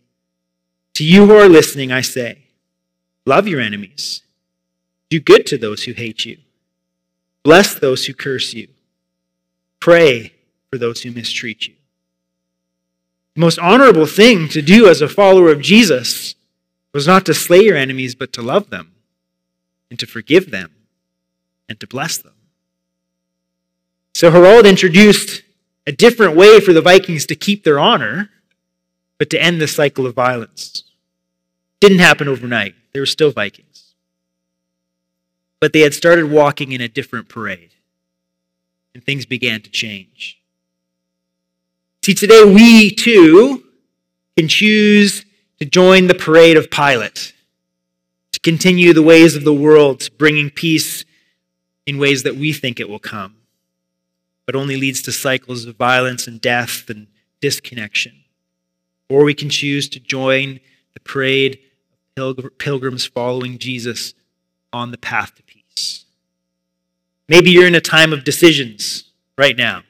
To 0.95 1.05
you 1.05 1.25
who 1.25 1.35
are 1.37 1.49
listening, 1.49 1.91
I 1.91 2.01
say, 2.01 2.39
love 3.25 3.47
your 3.47 3.61
enemies, 3.61 4.21
do 5.09 5.19
good 5.19 5.45
to 5.47 5.57
those 5.57 5.83
who 5.83 5.93
hate 5.93 6.25
you, 6.25 6.37
bless 7.43 7.73
those 7.73 8.05
who 8.05 8.13
curse 8.13 8.53
you. 8.53 8.67
Pray 9.81 10.33
for 10.71 10.77
those 10.77 11.01
who 11.01 11.11
mistreat 11.11 11.67
you. 11.67 11.73
The 13.35 13.41
most 13.41 13.59
honorable 13.59 14.05
thing 14.05 14.47
to 14.49 14.61
do 14.61 14.87
as 14.87 15.01
a 15.01 15.09
follower 15.09 15.51
of 15.51 15.59
Jesus 15.59 16.35
was 16.93 17.07
not 17.07 17.25
to 17.25 17.33
slay 17.33 17.59
your 17.59 17.75
enemies, 17.75 18.15
but 18.15 18.31
to 18.33 18.41
love 18.41 18.69
them 18.69 18.93
and 19.89 19.99
to 19.99 20.07
forgive 20.07 20.51
them 20.51 20.71
and 21.67 21.79
to 21.79 21.87
bless 21.87 22.17
them. 22.17 22.33
So 24.13 24.31
Harald 24.31 24.65
introduced 24.65 25.41
a 25.87 25.91
different 25.91 26.35
way 26.35 26.59
for 26.59 26.73
the 26.73 26.81
Vikings 26.81 27.25
to 27.25 27.35
keep 27.35 27.63
their 27.63 27.79
honor, 27.79 28.29
but 29.17 29.29
to 29.31 29.41
end 29.41 29.59
the 29.59 29.67
cycle 29.67 30.05
of 30.05 30.13
violence. 30.13 30.83
Didn't 31.79 31.99
happen 31.99 32.27
overnight. 32.27 32.75
They 32.93 32.99
were 32.99 33.05
still 33.05 33.31
Vikings. 33.31 33.93
But 35.59 35.73
they 35.73 35.79
had 35.79 35.93
started 35.93 36.29
walking 36.29 36.71
in 36.71 36.81
a 36.81 36.87
different 36.87 37.29
parade, 37.29 37.71
and 38.93 39.03
things 39.03 39.25
began 39.25 39.61
to 39.61 39.69
change. 39.69 40.39
See, 42.03 42.13
today 42.13 42.43
we 42.43 42.91
too 42.91 43.63
can 44.37 44.47
choose 44.47 45.25
to 45.59 45.65
join 45.65 46.07
the 46.07 46.15
parade 46.15 46.57
of 46.57 46.71
Pilate, 46.71 47.33
to 48.31 48.39
continue 48.39 48.93
the 48.93 49.03
ways 49.03 49.35
of 49.35 49.43
the 49.43 49.53
world, 49.53 50.09
bringing 50.17 50.49
peace 50.49 51.05
in 51.85 51.99
ways 51.99 52.23
that 52.23 52.35
we 52.35 52.53
think 52.53 52.79
it 52.79 52.89
will 52.89 52.99
come, 52.99 53.35
but 54.45 54.55
only 54.55 54.77
leads 54.77 55.01
to 55.03 55.11
cycles 55.11 55.65
of 55.65 55.75
violence 55.75 56.27
and 56.27 56.41
death 56.41 56.89
and 56.89 57.07
disconnection. 57.39 58.23
Or 59.09 59.23
we 59.23 59.33
can 59.33 59.49
choose 59.49 59.89
to 59.89 59.99
join 59.99 60.59
the 60.93 60.99
parade 61.01 61.59
of 62.17 62.57
pilgrims 62.57 63.05
following 63.05 63.57
Jesus 63.57 64.13
on 64.73 64.91
the 64.91 64.97
path 64.97 65.35
to 65.35 65.43
peace. 65.43 65.50
Maybe 67.31 67.49
you're 67.49 67.65
in 67.65 67.75
a 67.75 67.79
time 67.79 68.11
of 68.11 68.25
decisions 68.25 69.05
right 69.37 69.55
now. 69.55 69.83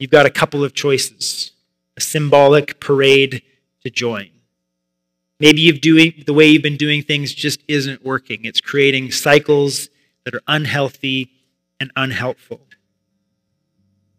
You've 0.00 0.10
got 0.10 0.26
a 0.26 0.30
couple 0.30 0.64
of 0.64 0.74
choices, 0.74 1.52
a 1.96 2.00
symbolic 2.00 2.80
parade 2.80 3.42
to 3.84 3.90
join. 3.90 4.30
Maybe 5.38 5.60
you've 5.60 5.80
doing 5.80 6.24
the 6.26 6.32
way 6.32 6.48
you've 6.48 6.60
been 6.60 6.76
doing 6.76 7.04
things 7.04 7.32
just 7.32 7.60
isn't 7.68 8.04
working. 8.04 8.44
It's 8.44 8.60
creating 8.60 9.12
cycles 9.12 9.90
that 10.24 10.34
are 10.34 10.42
unhealthy 10.48 11.30
and 11.78 11.92
unhelpful. 11.94 12.62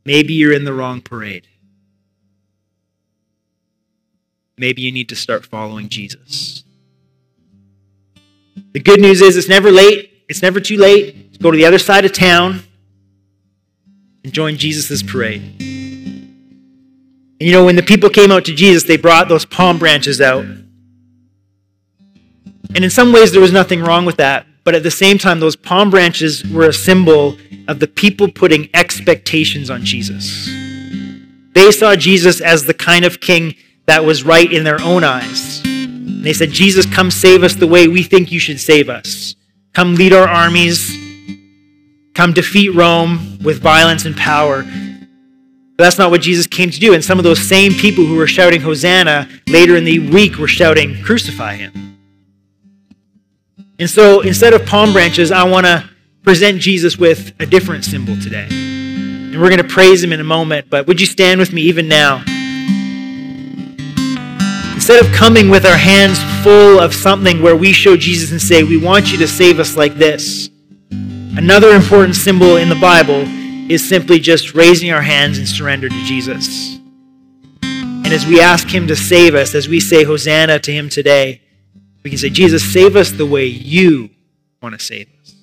Maybe 0.05 0.33
you're 0.33 0.53
in 0.53 0.63
the 0.63 0.73
wrong 0.73 1.01
parade. 1.01 1.49
Maybe 4.57 4.83
you 4.83 4.93
need 4.93 5.09
to 5.09 5.17
start 5.17 5.45
following 5.45 5.89
Jesus. 5.89 6.63
The 8.71 8.79
good 8.79 9.01
news 9.01 9.19
is 9.19 9.35
it's 9.35 9.49
never 9.49 9.69
late. 9.69 10.23
It's 10.29 10.41
never 10.41 10.61
too 10.61 10.77
late 10.77 11.30
go 11.41 11.51
to 11.51 11.57
the 11.57 11.65
other 11.65 11.79
side 11.79 12.05
of 12.05 12.13
town 12.13 12.63
and 14.23 14.31
join 14.31 14.57
Jesus' 14.57 15.01
parade. 15.03 15.41
And 15.59 17.47
you 17.47 17.51
know, 17.51 17.65
when 17.65 17.75
the 17.75 17.83
people 17.83 18.09
came 18.09 18.31
out 18.31 18.45
to 18.45 18.53
Jesus, 18.53 18.83
they 18.83 18.97
brought 18.97 19.27
those 19.27 19.45
palm 19.45 19.79
branches 19.79 20.21
out. 20.21 20.45
And 22.73 22.85
in 22.85 22.89
some 22.89 23.11
ways, 23.11 23.31
there 23.31 23.41
was 23.41 23.51
nothing 23.51 23.81
wrong 23.81 24.05
with 24.05 24.17
that. 24.17 24.45
But 24.63 24.75
at 24.75 24.83
the 24.83 24.91
same 24.91 25.17
time, 25.17 25.39
those 25.39 25.55
palm 25.55 25.89
branches 25.89 26.43
were 26.45 26.67
a 26.67 26.73
symbol 26.73 27.37
of 27.67 27.79
the 27.79 27.87
people 27.87 28.31
putting 28.31 28.69
expectations 28.75 29.71
on 29.71 29.83
Jesus. 29.83 30.47
They 31.53 31.71
saw 31.71 31.95
Jesus 31.95 32.39
as 32.41 32.65
the 32.65 32.73
kind 32.73 33.03
of 33.03 33.19
king 33.19 33.55
that 33.87 34.05
was 34.05 34.23
right 34.23 34.51
in 34.51 34.63
their 34.63 34.79
own 34.81 35.03
eyes. 35.03 35.61
And 35.65 36.23
they 36.23 36.33
said, 36.33 36.51
Jesus, 36.51 36.85
come 36.85 37.09
save 37.09 37.43
us 37.43 37.55
the 37.55 37.65
way 37.65 37.87
we 37.87 38.03
think 38.03 38.31
you 38.31 38.39
should 38.39 38.59
save 38.59 38.87
us. 38.87 39.35
Come 39.73 39.95
lead 39.95 40.13
our 40.13 40.27
armies. 40.27 41.00
Come 42.13 42.33
defeat 42.33 42.69
Rome 42.69 43.39
with 43.43 43.61
violence 43.61 44.05
and 44.05 44.15
power. 44.15 44.63
But 44.63 45.85
that's 45.85 45.97
not 45.97 46.11
what 46.11 46.21
Jesus 46.21 46.45
came 46.47 46.69
to 46.69 46.79
do. 46.79 46.93
And 46.93 47.03
some 47.03 47.17
of 47.17 47.23
those 47.23 47.41
same 47.41 47.73
people 47.73 48.05
who 48.05 48.15
were 48.15 48.27
shouting 48.27 48.61
Hosanna 48.61 49.27
later 49.47 49.75
in 49.75 49.83
the 49.83 49.99
week 50.11 50.37
were 50.37 50.47
shouting, 50.47 51.01
Crucify 51.01 51.55
him. 51.55 51.97
And 53.79 53.89
so 53.89 54.21
instead 54.21 54.53
of 54.53 54.65
palm 54.65 54.93
branches, 54.93 55.31
I 55.31 55.43
want 55.43 55.65
to 55.65 55.89
present 56.23 56.59
Jesus 56.59 56.97
with 56.97 57.33
a 57.39 57.45
different 57.45 57.83
symbol 57.83 58.15
today. 58.17 58.47
And 58.51 59.41
we're 59.41 59.49
going 59.49 59.57
to 59.57 59.67
praise 59.67 60.03
him 60.03 60.11
in 60.11 60.19
a 60.19 60.25
moment, 60.25 60.69
but 60.69 60.85
would 60.85 60.99
you 60.99 61.07
stand 61.07 61.39
with 61.39 61.51
me 61.51 61.63
even 61.63 61.87
now? 61.87 62.23
Instead 64.75 65.03
of 65.03 65.11
coming 65.13 65.49
with 65.49 65.65
our 65.65 65.77
hands 65.77 66.19
full 66.43 66.79
of 66.79 66.93
something 66.93 67.41
where 67.41 67.55
we 67.55 67.71
show 67.71 67.95
Jesus 67.95 68.31
and 68.31 68.41
say, 68.41 68.63
We 68.63 68.77
want 68.77 69.11
you 69.11 69.17
to 69.19 69.27
save 69.27 69.59
us 69.59 69.77
like 69.77 69.95
this. 69.95 70.49
Another 71.37 71.69
important 71.69 72.15
symbol 72.15 72.57
in 72.57 72.67
the 72.67 72.75
Bible 72.75 73.23
is 73.71 73.87
simply 73.87 74.19
just 74.19 74.53
raising 74.53 74.91
our 74.91 75.01
hands 75.01 75.39
in 75.39 75.45
surrender 75.45 75.87
to 75.87 76.03
Jesus. 76.03 76.77
And 77.63 78.07
as 78.07 78.25
we 78.25 78.41
ask 78.41 78.67
him 78.67 78.85
to 78.87 78.97
save 78.97 79.33
us, 79.33 79.55
as 79.55 79.69
we 79.69 79.79
say 79.79 80.03
Hosanna 80.03 80.59
to 80.59 80.73
him 80.73 80.89
today, 80.89 81.41
we 82.03 82.09
can 82.09 82.19
say, 82.19 82.29
Jesus, 82.29 82.61
save 82.61 82.97
us 82.97 83.11
the 83.11 83.25
way 83.25 83.45
you 83.45 84.09
want 84.61 84.77
to 84.77 84.83
save 84.83 85.07
us. 85.21 85.33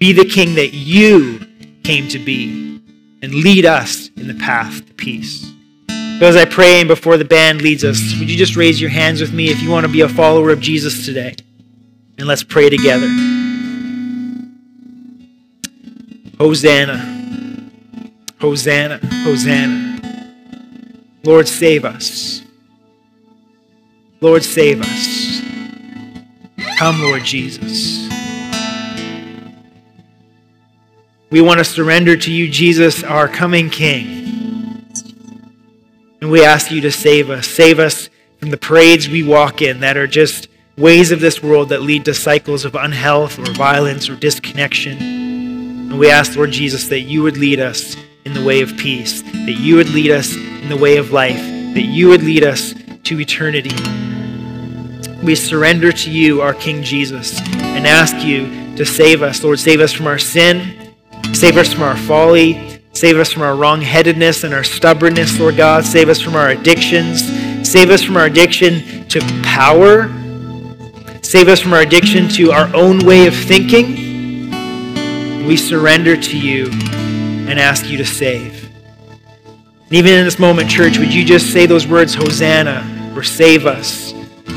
Be 0.00 0.12
the 0.12 0.24
king 0.24 0.56
that 0.56 0.74
you 0.74 1.38
came 1.84 2.08
to 2.08 2.18
be 2.18 2.80
and 3.22 3.32
lead 3.32 3.64
us 3.64 4.10
in 4.16 4.26
the 4.26 4.34
path 4.34 4.84
to 4.84 4.94
peace. 4.94 5.52
So 5.86 6.26
as 6.26 6.34
I 6.34 6.46
pray 6.46 6.80
and 6.80 6.88
before 6.88 7.16
the 7.16 7.24
band 7.24 7.62
leads 7.62 7.84
us, 7.84 8.00
would 8.18 8.28
you 8.28 8.36
just 8.36 8.56
raise 8.56 8.80
your 8.80 8.90
hands 8.90 9.20
with 9.20 9.32
me 9.32 9.50
if 9.50 9.62
you 9.62 9.70
want 9.70 9.86
to 9.86 9.92
be 9.92 10.00
a 10.00 10.08
follower 10.08 10.50
of 10.50 10.58
Jesus 10.58 11.06
today? 11.06 11.36
And 12.18 12.26
let's 12.26 12.42
pray 12.42 12.68
together. 12.68 13.08
Hosanna. 16.42 17.70
Hosanna. 18.40 18.98
Hosanna. 19.22 20.00
Lord, 21.22 21.46
save 21.46 21.84
us. 21.84 22.42
Lord, 24.20 24.42
save 24.42 24.80
us. 24.80 25.40
Come, 26.78 27.00
Lord 27.00 27.22
Jesus. 27.22 28.08
We 31.30 31.40
want 31.40 31.58
to 31.58 31.64
surrender 31.64 32.16
to 32.16 32.32
you, 32.32 32.50
Jesus, 32.50 33.04
our 33.04 33.28
coming 33.28 33.70
King. 33.70 34.84
And 36.20 36.28
we 36.28 36.44
ask 36.44 36.72
you 36.72 36.80
to 36.80 36.90
save 36.90 37.30
us. 37.30 37.46
Save 37.46 37.78
us 37.78 38.10
from 38.40 38.50
the 38.50 38.56
parades 38.56 39.08
we 39.08 39.22
walk 39.22 39.62
in 39.62 39.78
that 39.78 39.96
are 39.96 40.08
just 40.08 40.48
ways 40.76 41.12
of 41.12 41.20
this 41.20 41.40
world 41.40 41.68
that 41.68 41.82
lead 41.82 42.04
to 42.06 42.14
cycles 42.14 42.64
of 42.64 42.74
unhealth 42.74 43.38
or 43.38 43.48
violence 43.52 44.08
or 44.08 44.16
disconnection. 44.16 45.21
And 45.92 46.00
we 46.00 46.10
ask, 46.10 46.34
Lord 46.34 46.50
Jesus, 46.50 46.88
that 46.88 47.02
you 47.02 47.22
would 47.22 47.36
lead 47.36 47.60
us 47.60 47.96
in 48.24 48.34
the 48.34 48.42
way 48.42 48.62
of 48.62 48.76
peace, 48.76 49.22
that 49.22 49.56
you 49.58 49.76
would 49.76 49.90
lead 49.90 50.10
us 50.10 50.34
in 50.34 50.68
the 50.68 50.76
way 50.76 50.96
of 50.96 51.12
life, 51.12 51.36
that 51.36 51.84
you 51.84 52.08
would 52.08 52.22
lead 52.22 52.42
us 52.42 52.74
to 53.04 53.20
eternity 53.20 53.76
we 55.22 55.36
surrender 55.36 55.92
to 55.92 56.10
you, 56.10 56.40
our 56.40 56.52
King 56.52 56.82
Jesus, 56.82 57.40
and 57.56 57.86
ask 57.86 58.24
you 58.26 58.74
to 58.76 58.84
save 58.84 59.22
us. 59.22 59.42
Lord, 59.44 59.60
save 59.60 59.80
us 59.80 59.92
from 59.92 60.06
our 60.08 60.18
sin, 60.18 60.94
save 61.32 61.56
us 61.56 61.72
from 61.72 61.84
our 61.84 61.96
folly, 61.96 62.80
save 62.92 63.16
us 63.18 63.30
from 63.30 63.42
our 63.42 63.54
wrongheadedness 63.54 64.42
and 64.42 64.52
our 64.52 64.64
stubbornness, 64.64 65.38
Lord 65.38 65.56
God. 65.56 65.84
Save 65.84 66.08
us 66.08 66.20
from 66.20 66.34
our 66.34 66.48
addictions, 66.48 67.22
save 67.68 67.90
us 67.90 68.02
from 68.02 68.16
our 68.16 68.26
addiction 68.26 69.06
to 69.08 69.20
power, 69.44 70.08
save 71.22 71.48
us 71.48 71.60
from 71.60 71.72
our 71.72 71.82
addiction 71.82 72.28
to 72.30 72.50
our 72.50 72.74
own 72.74 72.98
way 73.06 73.26
of 73.26 73.34
thinking. 73.34 74.01
We 75.46 75.56
surrender 75.56 76.16
to 76.16 76.38
you 76.38 76.70
and 76.70 77.58
ask 77.58 77.88
you 77.88 77.98
to 77.98 78.04
save. 78.04 78.70
And 79.86 79.92
even 79.92 80.12
in 80.14 80.24
this 80.24 80.38
moment, 80.38 80.70
church, 80.70 80.98
would 80.98 81.12
you 81.12 81.24
just 81.24 81.52
say 81.52 81.66
those 81.66 81.86
words, 81.86 82.14
Hosanna, 82.14 83.12
or 83.16 83.22
save 83.22 83.66
us? 83.66 84.14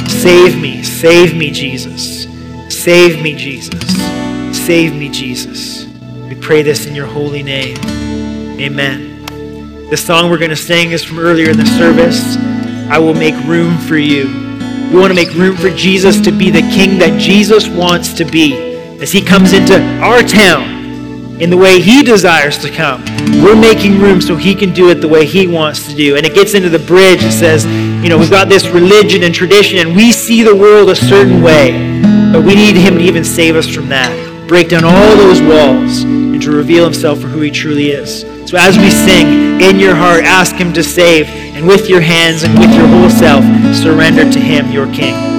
Save 0.08 0.62
me, 0.62 0.84
save 0.84 1.36
me, 1.36 1.50
Jesus. 1.52 2.24
Save 2.70 3.22
me, 3.22 3.36
Jesus. 3.36 4.56
Save 4.56 4.96
me, 4.96 5.10
Jesus. 5.10 5.86
We 6.30 6.36
pray 6.36 6.62
this 6.62 6.86
in 6.86 6.96
your 6.96 7.08
holy 7.08 7.44
name. 7.44 7.78
Amen. 8.60 9.26
The 9.90 9.98
song 9.98 10.30
we're 10.30 10.38
going 10.38 10.52
to 10.52 10.56
sing 10.56 10.92
is 10.92 11.04
from 11.04 11.20
earlier 11.20 11.50
in 11.50 11.58
the 11.58 11.66
service. 11.66 12.38
I 12.90 13.00
will 13.00 13.16
make 13.16 13.36
room 13.46 13.78
for 13.80 13.98
you. 13.98 14.28
We 14.92 15.00
want 15.00 15.10
to 15.10 15.16
make 15.16 15.34
room 15.34 15.58
for 15.58 15.72
Jesus 15.72 16.22
to 16.22 16.32
be 16.32 16.52
the 16.52 16.62
king 16.62 17.00
that 17.00 17.20
Jesus 17.20 17.68
wants 17.68 18.14
to 18.14 18.24
be 18.24 18.54
as 19.02 19.12
he 19.12 19.22
comes 19.22 19.52
into 19.52 19.82
our 20.00 20.22
town 20.22 20.75
in 21.40 21.50
the 21.50 21.58
way 21.58 21.82
he 21.82 22.02
desires 22.02 22.58
to 22.60 22.70
come. 22.70 23.04
We're 23.44 23.60
making 23.60 24.00
room 24.00 24.22
so 24.22 24.36
he 24.36 24.56
can 24.56 24.74
do 24.74 24.90
it 24.90 24.96
the 24.96 25.08
way 25.08 25.26
he 25.26 25.48
wants 25.48 25.88
to 25.88 25.96
do. 25.96 26.16
And 26.16 26.26
it 26.26 26.34
gets 26.34 26.54
into 26.54 26.70
the 26.70 26.80
bridge. 26.80 27.24
It 27.24 27.32
says, 27.32 27.66
you 28.04 28.10
know, 28.10 28.18
we've 28.18 28.30
got 28.30 28.48
this 28.48 28.68
religion 28.68 29.24
and 29.24 29.34
tradition, 29.34 29.80
and 29.80 29.96
we 29.96 30.12
see 30.12 30.44
the 30.44 30.56
world 30.56 30.90
a 30.90 30.96
certain 30.96 31.42
way, 31.42 31.72
but 32.32 32.44
we 32.44 32.56
need 32.56 32.76
him 32.76 32.96
to 32.96 33.02
even 33.02 33.24
save 33.24 33.56
us 33.56 33.68
from 33.68 33.90
that. 33.90 34.12
Break 34.48 34.70
down 34.70 34.84
all 34.86 35.18
those 35.18 35.42
walls 35.42 36.04
and 36.04 36.42
to 36.42 36.52
reveal 36.52 36.84
himself 36.84 37.20
for 37.20 37.28
who 37.28 37.42
he 37.42 37.52
truly 37.52 37.90
is. 37.90 38.22
So 38.50 38.58
as 38.58 38.78
we 38.78 38.90
sing, 38.90 39.60
in 39.60 39.80
your 39.80 39.96
heart, 39.96 40.24
ask 40.24 40.56
him 40.56 40.72
to 40.74 40.84
save, 40.84 41.28
and 41.56 41.68
with 41.68 41.90
your 41.90 42.02
hands 42.02 42.44
and 42.44 42.58
with 42.60 42.74
your 42.76 42.88
whole 42.88 43.10
self, 43.10 43.44
surrender 43.76 44.32
to 44.32 44.40
him, 44.40 44.72
your 44.72 44.86
King. 44.94 45.35